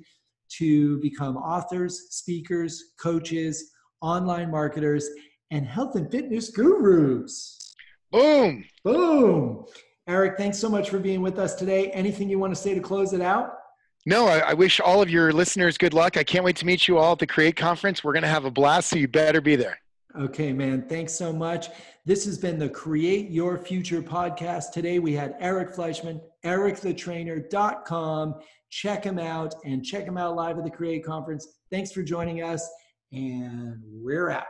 to 0.57 0.99
become 0.99 1.37
authors, 1.37 2.07
speakers, 2.09 2.93
coaches, 2.99 3.71
online 4.01 4.49
marketers, 4.49 5.09
and 5.51 5.65
health 5.65 5.95
and 5.95 6.09
fitness 6.09 6.49
gurus. 6.49 7.75
Boom. 8.11 8.65
Boom. 8.83 9.65
Eric, 10.07 10.37
thanks 10.37 10.57
so 10.57 10.69
much 10.69 10.89
for 10.89 10.97
being 10.97 11.21
with 11.21 11.37
us 11.37 11.53
today. 11.53 11.91
Anything 11.91 12.29
you 12.29 12.39
want 12.39 12.53
to 12.53 12.59
say 12.59 12.73
to 12.73 12.81
close 12.81 13.13
it 13.13 13.21
out? 13.21 13.51
No, 14.05 14.27
I, 14.27 14.39
I, 14.39 14.53
wish 14.53 14.79
all 14.79 15.01
of 15.01 15.09
your 15.09 15.31
listeners 15.31 15.77
good 15.77 15.93
luck. 15.93 16.17
I 16.17 16.23
can't 16.23 16.43
wait 16.43 16.55
to 16.57 16.65
meet 16.65 16.87
you 16.87 16.97
all 16.97 17.11
at 17.11 17.19
the 17.19 17.27
Create 17.27 17.55
Conference. 17.55 18.03
We're 18.03 18.13
going 18.13 18.23
to 18.23 18.29
have 18.29 18.45
a 18.45 18.51
blast, 18.51 18.89
so 18.89 18.95
you 18.95 19.07
better 19.07 19.41
be 19.41 19.55
there. 19.55 19.77
Okay, 20.17 20.51
man. 20.51 20.87
Thanks 20.89 21.13
so 21.13 21.31
much. 21.31 21.67
This 22.03 22.25
has 22.25 22.39
been 22.39 22.57
the 22.57 22.67
Create 22.67 23.29
Your 23.29 23.59
Future 23.59 24.01
podcast. 24.01 24.71
Today 24.71 24.97
we 24.97 25.13
had 25.13 25.35
Eric 25.39 25.75
Fleishman, 25.75 26.19
ericthetrainer.com. 26.43 28.35
Check 28.71 29.03
him 29.03 29.19
out 29.19 29.53
and 29.65 29.85
check 29.85 30.05
him 30.05 30.17
out 30.17 30.35
live 30.35 30.57
at 30.57 30.63
the 30.63 30.71
Create 30.71 31.05
Conference. 31.05 31.47
Thanks 31.71 31.91
for 31.91 32.01
joining 32.01 32.41
us, 32.41 32.67
and 33.11 33.79
we're 33.85 34.31
out. 34.31 34.45